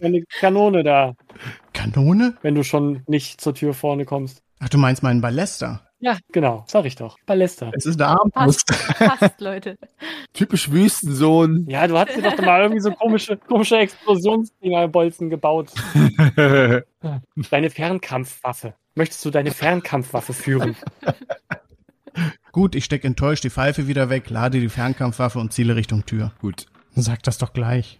[0.00, 1.14] deine Kanone da,
[1.72, 2.36] Kanone?
[2.42, 4.42] wenn du schon nicht zur Tür vorne kommst.
[4.58, 5.85] Ach, du meinst meinen Ballester?
[5.98, 7.16] Ja, genau, sag ich doch.
[7.24, 7.72] Ballester.
[7.74, 8.66] Es ist eine Armbrust.
[8.98, 9.78] passt, Leute.
[10.34, 11.64] Typisch Wüstensohn.
[11.68, 15.70] Ja, du hast dir doch mal irgendwie so komische, komische Explosionsdinger-Bolzen gebaut.
[17.50, 18.74] Deine Fernkampfwaffe.
[18.94, 20.76] Möchtest du deine Fernkampfwaffe führen?
[22.52, 26.32] Gut, ich steck enttäuscht die Pfeife wieder weg, lade die Fernkampfwaffe und ziele Richtung Tür.
[26.40, 26.66] Gut.
[26.94, 27.98] Sag das doch gleich.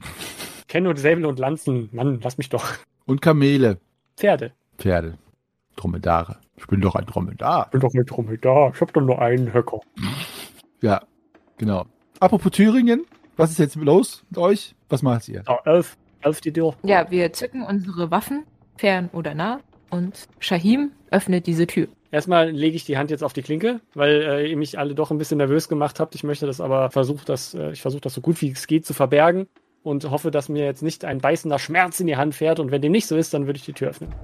[0.68, 1.90] Kenn nur Säbel und Lanzen.
[1.92, 2.64] Mann, lass mich doch.
[3.04, 3.78] Und Kamele.
[4.16, 4.52] Pferde.
[4.78, 5.18] Pferde.
[5.76, 6.38] Dromedare.
[6.56, 7.66] Ich bin doch ein Dromedar.
[7.66, 8.72] Ich bin doch mit Dromedar.
[8.74, 9.80] Ich hab doch nur einen Höcker.
[10.80, 11.02] Ja,
[11.58, 11.86] genau.
[12.18, 13.04] Apropos Thüringen,
[13.36, 14.74] was ist jetzt los mit euch?
[14.88, 15.42] Was macht ihr?
[15.46, 15.96] So, elf.
[16.22, 16.74] Elf die Tür.
[16.82, 18.44] Ja, wir zücken unsere Waffen,
[18.76, 19.60] fern oder nah,
[19.90, 21.88] und Shahim öffnet diese Tür.
[22.10, 25.10] Erstmal lege ich die Hand jetzt auf die Klinke, weil äh, ihr mich alle doch
[25.10, 26.14] ein bisschen nervös gemacht habt.
[26.14, 28.86] Ich möchte das aber versuche das, äh, ich versuche das so gut wie es geht
[28.86, 29.48] zu verbergen
[29.82, 32.58] und hoffe, dass mir jetzt nicht ein beißender Schmerz in die Hand fährt.
[32.58, 34.14] Und wenn dem nicht so ist, dann würde ich die Tür öffnen.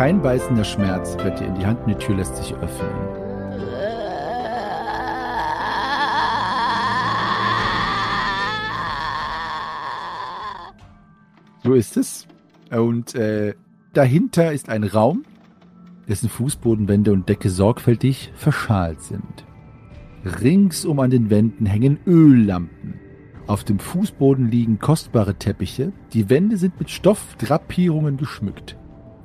[0.00, 2.88] Kein beißender Schmerz wird dir in die Hand die Tür lässt sich öffnen.
[11.62, 12.26] So ist es.
[12.70, 13.52] Und äh,
[13.92, 15.26] dahinter ist ein Raum,
[16.08, 19.44] dessen Fußbodenwände und Decke sorgfältig verschalt sind.
[20.24, 22.94] Ringsum an den Wänden hängen Öllampen.
[23.46, 25.92] Auf dem Fußboden liegen kostbare Teppiche.
[26.14, 28.78] Die Wände sind mit Stoffdrapierungen geschmückt.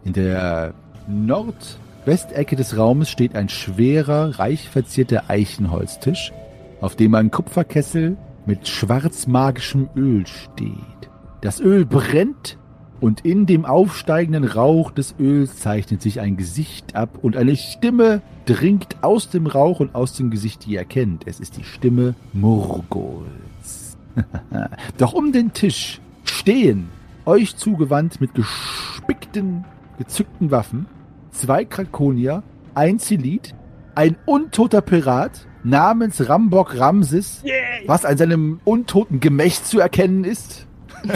[0.05, 0.75] In der
[1.07, 6.31] Nordwestecke des Raumes steht ein schwerer, reich verzierter Eichenholztisch,
[6.79, 11.09] auf dem ein Kupferkessel mit schwarzmagischem Öl steht.
[11.41, 12.59] Das Öl brennt
[13.01, 18.21] Und in dem aufsteigenden Rauch des Öls zeichnet sich ein Gesicht ab und eine Stimme
[18.45, 21.27] dringt aus dem Rauch und aus dem Gesicht, die ihr kennt.
[21.27, 23.97] Es ist die Stimme Murgols.
[24.97, 26.89] Doch um den Tisch stehen,
[27.25, 29.65] euch zugewandt mit gespickten,
[29.97, 30.87] gezückten Waffen,
[31.31, 32.43] zwei Krakonier,
[32.73, 33.55] ein Zelit,
[33.95, 37.43] ein untoter Pirat namens Rambok Ramses,
[37.87, 40.67] was an seinem untoten Gemächt zu erkennen ist.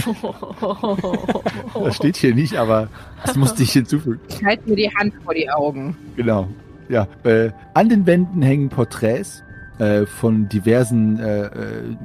[1.74, 2.90] Das steht hier nicht, aber
[3.26, 4.20] das musste ich hinzufügen.
[4.28, 5.96] Ich halte mir die Hand vor die Augen.
[6.16, 6.48] Genau.
[6.90, 7.08] Ja.
[7.24, 9.44] Äh, an den Wänden hängen Porträts
[9.80, 11.96] äh, von diversen äh, äh,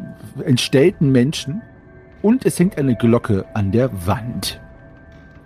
[0.45, 1.62] entstellten Menschen
[2.22, 4.61] und es hängt eine Glocke an der Wand.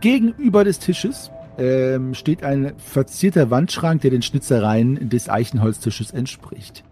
[0.00, 6.84] Gegenüber des Tisches ähm, steht ein verzierter Wandschrank, der den Schnitzereien des Eichenholztisches entspricht.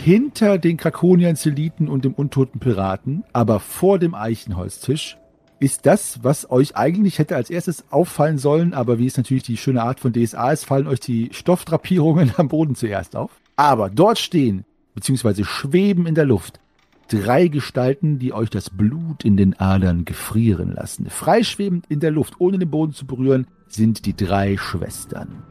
[0.00, 5.16] Hinter den Krakoniern, Zeliten und dem untoten Piraten, aber vor dem Eichenholztisch,
[5.58, 9.56] ist das, was euch eigentlich hätte als erstes auffallen sollen, aber wie es natürlich die
[9.56, 13.30] schöne Art von DSA ist, fallen euch die Stoffdrapierungen am Boden zuerst auf.
[13.56, 14.64] Aber dort stehen,
[14.94, 16.60] beziehungsweise schweben in der Luft,
[17.08, 21.10] drei Gestalten, die euch das Blut in den Adern gefrieren lassen.
[21.10, 25.42] Freischwebend in der Luft, ohne den Boden zu berühren, sind die drei Schwestern.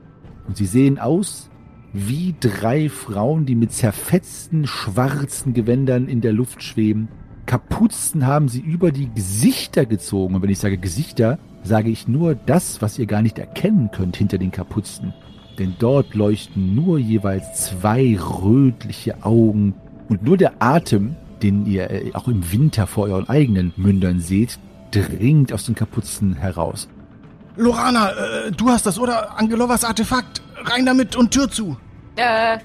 [0.47, 1.49] Und sie sehen aus
[1.93, 7.08] wie drei Frauen, die mit zerfetzten schwarzen Gewändern in der Luft schweben.
[7.45, 10.36] Kapuzen haben sie über die Gesichter gezogen.
[10.36, 14.18] Und wenn ich sage Gesichter, sage ich nur das, was ihr gar nicht erkennen könnt
[14.18, 15.14] hinter den Kapuzen.
[15.58, 19.74] Denn dort leuchten nur jeweils zwei rötliche Augen
[20.08, 24.59] und nur der Atem, den ihr äh, auch im Winter vor euren eigenen Mündern seht,
[24.91, 26.88] dringt aus den Kapuzen heraus.
[27.55, 29.38] Lorana, äh, du hast das, oder?
[29.38, 30.41] Angelovas Artefakt.
[30.63, 31.77] Rein damit und Tür zu.
[32.15, 32.57] Äh,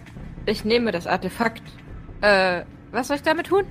[0.47, 1.63] ich nehme das Artefakt.
[2.21, 3.65] Äh, was soll ich damit tun?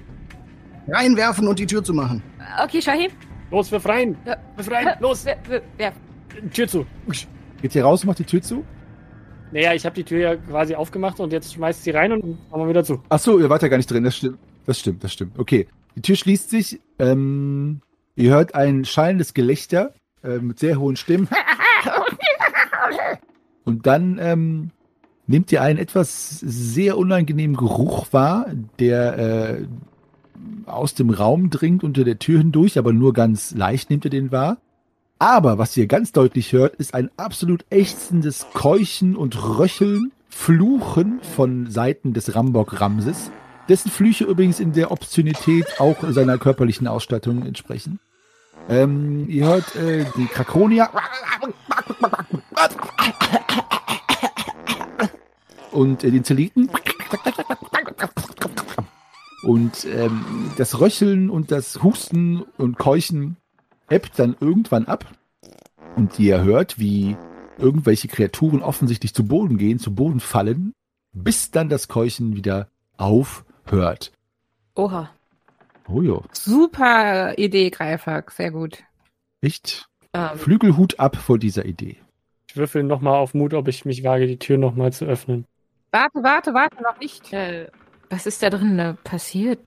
[0.87, 2.23] Reinwerfen und die Tür zu machen.
[2.63, 3.11] Okay, Shahim.
[3.51, 4.17] Los, wirf rein!
[4.25, 4.37] Ja.
[4.55, 4.87] Wirf rein!
[4.99, 5.25] Los!
[5.25, 5.93] Wer, wer, wer?
[6.53, 6.85] Tür zu!
[7.61, 8.63] Geht ihr raus und macht die Tür zu?
[9.51, 12.61] Naja, ich habe die Tür ja quasi aufgemacht und jetzt schmeißt sie rein und machen
[12.61, 13.01] wir wieder zu.
[13.09, 14.03] Ach so, ihr wart ja gar nicht drin.
[14.05, 14.39] Das stimmt.
[14.66, 15.38] Das stimmt, das stimmt.
[15.38, 15.68] Okay.
[15.95, 16.80] Die Tür schließt sich.
[16.99, 17.82] Ähm,
[18.16, 19.93] ihr hört ein schallendes Gelächter
[20.24, 21.28] äh, mit sehr hohen Stimmen.
[23.66, 24.72] Und dann ähm,
[25.28, 28.47] nehmt ihr einen etwas sehr unangenehmen Geruch wahr,
[28.80, 29.66] der äh,
[30.66, 34.32] aus dem Raum dringt unter der Tür hindurch, aber nur ganz leicht nehmt ihr den
[34.32, 34.57] wahr.
[35.20, 41.70] Aber was ihr ganz deutlich hört, ist ein absolut ächzendes Keuchen und Röcheln, Fluchen von
[41.70, 43.32] Seiten des Rambock Ramses,
[43.72, 48.01] dessen Flüche übrigens in der Obszönität auch seiner körperlichen Ausstattung entsprechen.
[48.67, 50.91] Ähm, ihr hört äh, die Krakonia.
[55.72, 56.69] Und äh, den Zeliten
[59.43, 63.38] und ähm, das Röcheln und das Husten und Keuchen
[63.89, 65.05] ebbt dann irgendwann ab.
[65.95, 67.15] Und ihr hört, wie
[67.57, 70.74] irgendwelche Kreaturen offensichtlich zu Boden gehen, zu Boden fallen,
[71.13, 72.67] bis dann das Keuchen wieder
[73.66, 74.12] aufhört.
[74.76, 75.09] Oha.
[75.88, 78.32] Oh jo, Super Idee, Greifhack.
[78.32, 78.84] Sehr gut.
[79.41, 81.97] echt Ähm, Flügelhut ab vor dieser Idee.
[82.47, 85.45] Ich würfel nochmal auf Mut, ob ich mich wage, die Tür nochmal zu öffnen.
[85.91, 87.32] Warte, warte, warte, noch nicht.
[87.34, 87.68] äh,
[88.09, 89.59] was ist da drin passiert?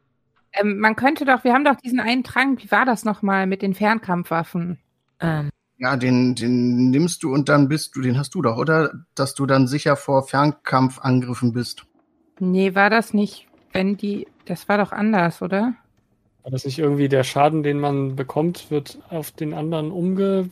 [0.53, 3.63] Ähm, man könnte doch, wir haben doch diesen einen Trank, wie war das nochmal mit
[3.63, 4.79] den Fernkampfwaffen?
[5.21, 8.93] Ähm, Ja, den, den nimmst du und dann bist du, den hast du doch, oder?
[9.15, 11.87] Dass du dann sicher vor Fernkampfangriffen bist.
[12.39, 15.75] Nee, war das nicht, wenn die, das war doch anders, oder?
[16.45, 20.51] War das nicht irgendwie der Schaden, den man bekommt, wird auf den anderen umge...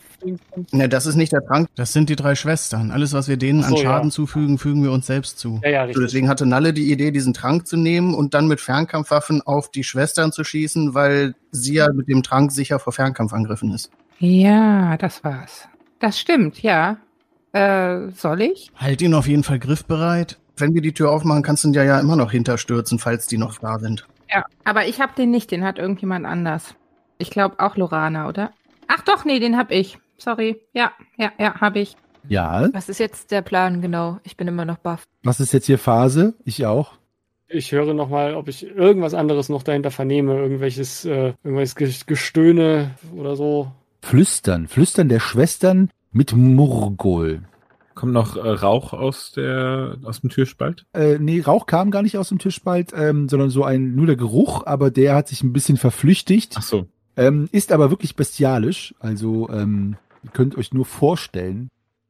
[0.71, 1.69] Ne, das ist nicht der Trank.
[1.75, 2.91] Das sind die drei Schwestern.
[2.91, 4.11] Alles, was wir denen so, an Schaden ja.
[4.15, 5.61] zufügen, fügen wir uns selbst zu.
[5.63, 6.05] Ja, ja, So, richtig.
[6.07, 9.85] deswegen hatte Nalle die Idee, diesen Trank zu nehmen und dann mit Fernkampfwaffen auf die
[9.85, 13.91] Schwestern zu schießen, weil sie ja mit dem Trank sicher vor Fernkampfangriffen ist.
[14.19, 15.69] Ja, das war's.
[15.99, 16.97] Das stimmt, ja.
[17.53, 18.71] Äh, soll ich?
[18.77, 20.39] Halt ihn auf jeden Fall griffbereit.
[20.57, 23.39] Wenn wir die Tür aufmachen, kannst du ihn ja, ja immer noch hinterstürzen, falls die
[23.39, 24.07] noch da sind.
[24.31, 26.75] Ja, aber ich hab den nicht, den hat irgendjemand anders.
[27.19, 28.51] Ich glaube auch Lorana, oder?
[28.89, 29.99] Ach doch, nee, den hab ich.
[30.19, 30.61] Sorry.
[30.73, 31.97] Ja, ja, ja, hab ich.
[32.29, 34.19] Ja, was ist jetzt der Plan genau?
[34.23, 35.05] Ich bin immer noch baff.
[35.25, 36.35] was ist jetzt hier Phase?
[36.45, 36.93] Ich auch.
[37.49, 40.37] Ich höre nochmal, ob ich irgendwas anderes noch dahinter vernehme.
[40.37, 43.73] Irgendwelches, äh, irgendwelches Ge- Gestöhne oder so.
[44.03, 47.43] Flüstern, Flüstern der Schwestern mit Murgol.
[47.95, 50.87] Kommt noch äh, Rauch aus der aus dem Türspalt?
[50.93, 54.17] Äh, nee, Rauch kam gar nicht aus dem Tischspalt, ähm, sondern so ein nur der
[54.17, 56.55] Geruch, aber der hat sich ein bisschen verflüchtigt.
[56.57, 56.87] Ach so.
[57.17, 58.95] Ähm, ist aber wirklich bestialisch.
[58.99, 61.69] Also ähm, ihr könnt euch nur vorstellen,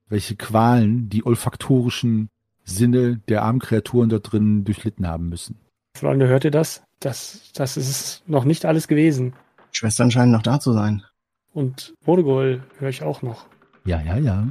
[0.08, 2.28] welche Qualen die olfaktorischen
[2.64, 5.58] Sinne der armen Kreaturen dort drin durchlitten haben müssen.
[5.96, 6.82] Freunde, hört ihr das?
[7.00, 9.34] Das, das ist noch nicht alles gewesen.
[9.72, 11.02] Schwestern scheinen noch da zu sein.
[11.52, 13.46] Und Rodegol höre ich auch noch.
[13.84, 14.48] Ja, ja, ja.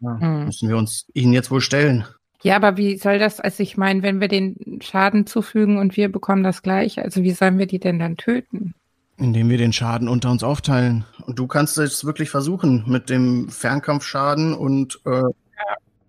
[0.00, 0.44] Ja, Hm.
[0.46, 2.04] Müssen wir uns ihnen jetzt wohl stellen.
[2.42, 6.10] Ja, aber wie soll das, also ich meine, wenn wir den Schaden zufügen und wir
[6.10, 8.74] bekommen das gleiche, also wie sollen wir die denn dann töten?
[9.16, 11.04] Indem wir den Schaden unter uns aufteilen.
[11.26, 15.24] Und du kannst es wirklich versuchen mit dem Fernkampfschaden und äh,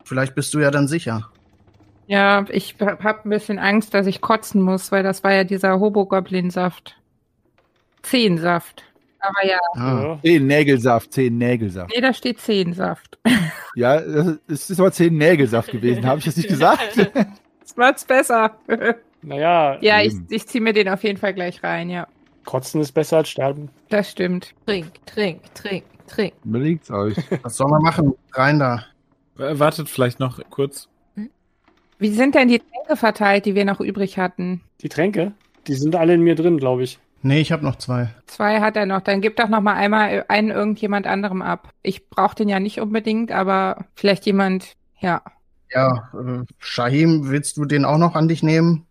[0.03, 1.31] vielleicht bist du ja dann sicher.
[2.05, 5.79] Ja, ich habe ein bisschen Angst, dass ich kotzen muss, weil das war ja dieser
[5.79, 6.95] Hobogoblin-Saft.
[8.03, 8.83] Zehensaft.
[9.19, 10.19] Aber ja, Ah, Ja.
[10.21, 11.91] Zehn Nägelsaft, zehn Nägelsaft.
[11.93, 13.17] nee, da steht Zehensaft.
[13.75, 13.95] Ja,
[14.47, 16.05] es ist aber zehn Nägelsaft gewesen.
[16.05, 17.09] Habe ich das nicht gesagt?
[17.61, 18.57] Das macht's besser.
[19.21, 20.25] Naja, ja, ich, Eben.
[20.31, 22.07] ich ziehe mir den auf jeden Fall gleich rein, ja.
[22.43, 23.69] Kotzen ist besser als sterben.
[23.89, 24.55] Das stimmt.
[24.65, 26.33] Trink, trink, trink, trink.
[26.43, 27.15] Überlegt's euch.
[27.43, 28.15] was soll man machen?
[28.33, 28.85] Rein da.
[29.35, 30.89] Wartet vielleicht noch kurz.
[31.99, 34.61] Wie sind denn die Tränke verteilt, die wir noch übrig hatten?
[34.81, 35.33] Die Tränke,
[35.67, 36.97] die sind alle in mir drin, glaube ich.
[37.21, 38.09] Nee, ich habe noch zwei.
[38.27, 39.01] Zwei hat er noch.
[39.01, 41.69] Dann gib doch noch mal einmal einen irgendjemand anderem ab.
[41.83, 45.21] Ich brauche den ja nicht unbedingt, aber vielleicht jemand, ja.
[45.71, 48.85] Ja, äh, Shahim, willst du den auch noch an dich nehmen?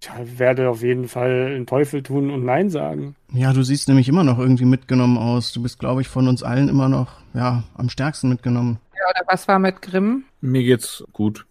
[0.00, 3.14] Tja, werde auf jeden Fall den Teufel tun und Nein sagen.
[3.32, 5.52] Ja, du siehst nämlich immer noch irgendwie mitgenommen aus.
[5.52, 8.78] Du bist, glaube ich, von uns allen immer noch, ja, am stärksten mitgenommen.
[8.94, 9.00] ja.
[9.10, 10.24] Oder was war mit Grimm?
[10.40, 11.46] Mir geht's gut.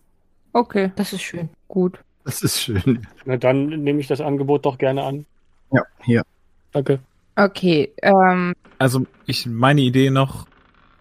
[0.52, 1.50] Okay, Das ist schön.
[1.68, 2.00] gut.
[2.26, 3.08] Das ist schön.
[3.26, 5.26] Na dann nehme ich das Angebot doch gerne an.
[5.74, 6.24] Ja, hier.
[6.72, 7.00] Danke.
[7.36, 10.48] Okay, ähm, Also, ich meine Idee noch,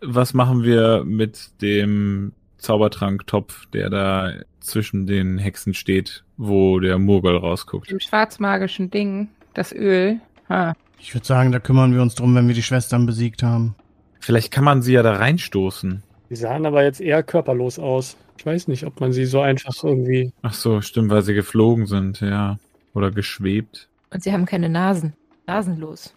[0.00, 7.36] was machen wir mit dem Zaubertranktopf, der da zwischen den Hexen steht, wo der Murgel
[7.36, 7.90] rausguckt?
[7.90, 10.20] dem schwarzmagischen Ding, das Öl.
[10.48, 10.74] Ha.
[10.98, 13.74] Ich würde sagen, da kümmern wir uns drum, wenn wir die Schwestern besiegt haben.
[14.20, 16.02] Vielleicht kann man sie ja da reinstoßen.
[16.30, 18.16] Die sahen aber jetzt eher körperlos aus.
[18.38, 20.32] Ich weiß nicht, ob man sie so einfach irgendwie.
[20.42, 22.58] Ach so, stimmt, weil sie geflogen sind, ja.
[22.94, 23.88] Oder geschwebt.
[24.12, 25.14] Und sie haben keine Nasen.
[25.46, 26.14] Nasenlos.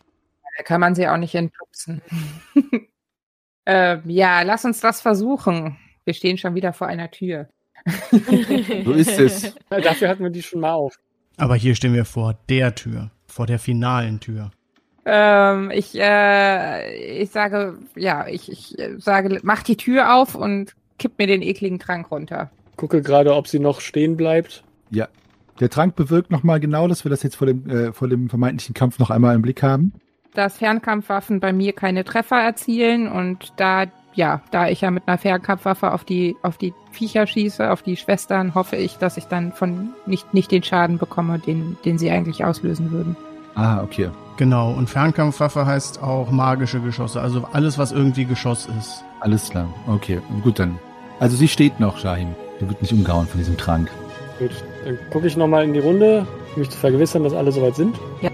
[0.58, 2.02] Da kann man sie auch nicht entpupsen.
[3.66, 5.78] ähm, ja, lass uns das versuchen.
[6.04, 7.50] Wir stehen schon wieder vor einer Tür.
[8.84, 9.56] So ist es.
[9.70, 10.98] Dafür hatten wir die schon mal auf.
[11.38, 14.52] Aber hier stehen wir vor der Tür, vor der finalen Tür.
[15.06, 20.74] Ähm, ich, äh, ich sage, ja, ich, ich äh, sage, mach die Tür auf und
[20.98, 22.50] kipp mir den ekligen Trank runter.
[22.76, 24.64] Gucke gerade, ob sie noch stehen bleibt.
[24.90, 25.08] Ja.
[25.60, 28.74] Der Trank bewirkt nochmal genau, dass wir das jetzt vor dem, äh, vor dem vermeintlichen
[28.74, 29.94] Kampf noch einmal im Blick haben.
[30.34, 35.18] Dass Fernkampfwaffen bei mir keine Treffer erzielen und da, ja, da ich ja mit einer
[35.18, 39.54] Fernkampfwaffe auf die, auf die Viecher schieße, auf die Schwestern, hoffe ich, dass ich dann
[39.54, 43.16] von nicht, nicht den Schaden bekomme, den, den sie eigentlich auslösen würden.
[43.56, 44.10] Ah, okay.
[44.36, 49.06] Genau, und Fernkampfwaffe heißt auch magische Geschosse, also alles, was irgendwie Geschoss ist.
[49.22, 49.74] Alles klar.
[49.88, 50.78] Okay, gut dann.
[51.22, 52.36] Also sie steht noch, Shahim.
[52.60, 53.90] Der wird nicht umgehauen von diesem Trank.
[54.38, 54.52] Gut,
[54.86, 58.00] dann gucke ich nochmal in die Runde, um mich zu vergewissern, dass alle soweit sind.
[58.22, 58.30] Ja.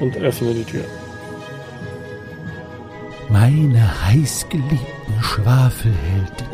[0.00, 0.84] Und öffne die Tür.
[3.28, 6.50] Meine heißgeliebten Schwafelheldinnen,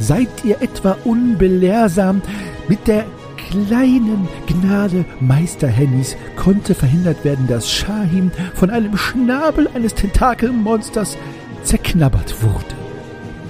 [0.00, 2.22] seid ihr etwa unbelehrsam?
[2.68, 3.04] Mit der
[3.36, 11.16] kleinen Gnade Meister Hennys konnte verhindert werden, dass Shahim von einem Schnabel eines Tentakelmonsters
[11.62, 12.74] zerknabbert wurde.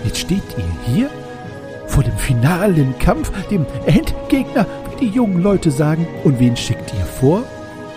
[0.05, 1.11] Jetzt steht ihr hier
[1.97, 6.07] vor dem finalen Kampf, dem Endgegner, wie die jungen Leute sagen.
[6.25, 7.43] Und wen schickt ihr vor?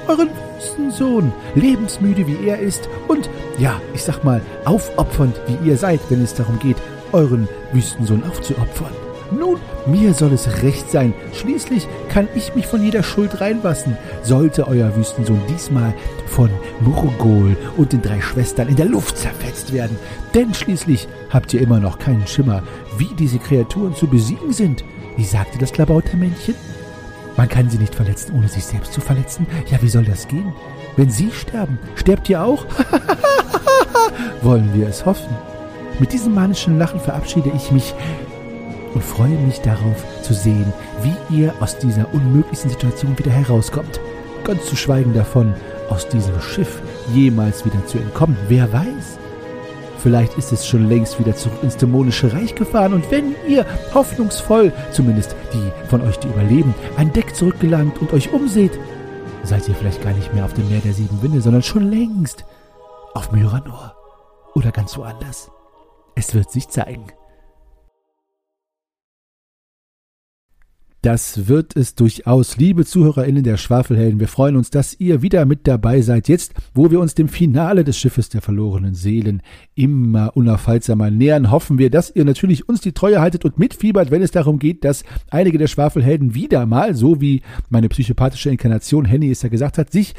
[0.07, 5.99] Euren Wüstensohn, lebensmüde wie er ist und, ja, ich sag mal, aufopfernd wie ihr seid,
[6.07, 6.77] wenn es darum geht,
[7.11, 8.93] euren Wüstensohn aufzuopfern.
[9.31, 11.13] Nun, mir soll es recht sein.
[11.33, 13.97] Schließlich kann ich mich von jeder Schuld reinwassen.
[14.23, 15.93] Sollte euer Wüstensohn diesmal
[16.27, 16.49] von
[16.81, 19.97] Murgol und den drei Schwestern in der Luft zerfetzt werden.
[20.33, 22.63] Denn schließlich habt ihr immer noch keinen Schimmer,
[22.97, 24.83] wie diese Kreaturen zu besiegen sind.
[25.17, 26.55] Wie sagte das Klabautermännchen?
[27.37, 29.47] Man kann sie nicht verletzen, ohne sich selbst zu verletzen.
[29.71, 30.53] Ja, wie soll das gehen?
[30.97, 32.65] Wenn sie sterben, sterbt ihr auch?
[34.41, 35.35] Wollen wir es hoffen?
[35.99, 37.93] Mit diesem manischen Lachen verabschiede ich mich
[38.93, 43.99] und freue mich darauf zu sehen, wie ihr aus dieser unmöglichsten Situation wieder herauskommt.
[44.43, 45.53] Ganz zu schweigen davon,
[45.89, 46.81] aus diesem Schiff
[47.13, 48.37] jemals wieder zu entkommen.
[48.47, 49.19] Wer weiß?
[49.99, 54.71] Vielleicht ist es schon längst wieder zurück ins dämonische Reich gefahren und wenn ihr hoffnungsvoll,
[54.91, 58.79] zumindest die von euch, die überleben, an Deck zurückgelangt und euch umseht,
[59.43, 62.45] seid ihr vielleicht gar nicht mehr auf dem Meer der sieben Winde, sondern schon längst
[63.13, 63.95] auf Myranor
[64.55, 65.51] oder ganz woanders.
[66.15, 67.07] Es wird sich zeigen.
[71.01, 74.19] Das wird es durchaus, liebe ZuhörerInnen der Schwafelhelden.
[74.19, 76.27] Wir freuen uns, dass ihr wieder mit dabei seid.
[76.27, 79.41] Jetzt, wo wir uns dem Finale des Schiffes der verlorenen Seelen
[79.75, 84.21] immer unaufhaltsamer nähern, hoffen wir, dass ihr natürlich uns die Treue haltet und mitfiebert, wenn
[84.21, 89.31] es darum geht, dass einige der Schwafelhelden wieder mal, so wie meine psychopathische Inkarnation Henny
[89.31, 90.15] es ja gesagt hat, sich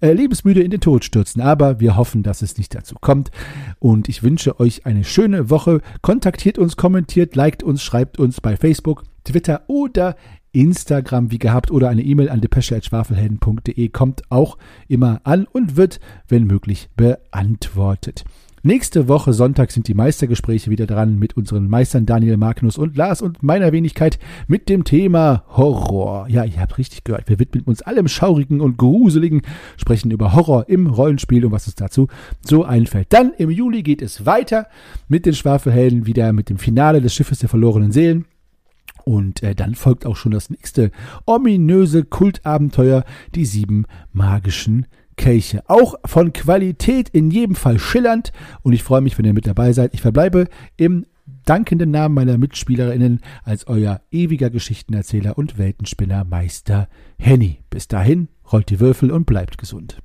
[0.00, 1.40] äh, lebensmüde in den Tod stürzen.
[1.40, 3.30] Aber wir hoffen, dass es nicht dazu kommt.
[3.78, 5.80] Und ich wünsche euch eine schöne Woche.
[6.02, 10.16] Kontaktiert uns, kommentiert, liked uns, schreibt uns bei Facebook, Twitter oder
[10.52, 16.44] Instagram wie gehabt oder eine E-Mail an depesche.schwafelhelden.de kommt auch immer an und wird, wenn
[16.44, 18.24] möglich, beantwortet.
[18.62, 23.22] Nächste Woche Sonntag sind die Meistergespräche wieder dran mit unseren Meistern Daniel Magnus und Lars
[23.22, 26.28] und meiner Wenigkeit mit dem Thema Horror.
[26.28, 27.26] Ja, ihr habt richtig gehört.
[27.30, 29.40] Wir widmen uns allem Schaurigen und Gruseligen,
[29.78, 32.08] sprechen über Horror im Rollenspiel und was es dazu
[32.42, 33.06] so einfällt.
[33.14, 34.66] Dann im Juli geht es weiter
[35.08, 38.26] mit den Schwafelhelden wieder mit dem Finale des Schiffes der verlorenen Seelen.
[39.06, 40.90] Und äh, dann folgt auch schon das nächste
[41.24, 43.04] ominöse Kultabenteuer,
[43.34, 44.84] die sieben magischen
[45.20, 45.62] Kelche.
[45.68, 48.32] Auch von Qualität in jedem Fall schillernd.
[48.62, 49.92] Und ich freue mich, wenn ihr mit dabei seid.
[49.92, 50.48] Ich verbleibe
[50.78, 51.04] im
[51.44, 57.58] dankenden Namen meiner Mitspielerinnen als euer ewiger Geschichtenerzähler und Weltenspinner Meister Henny.
[57.68, 59.98] Bis dahin, rollt die Würfel und bleibt gesund.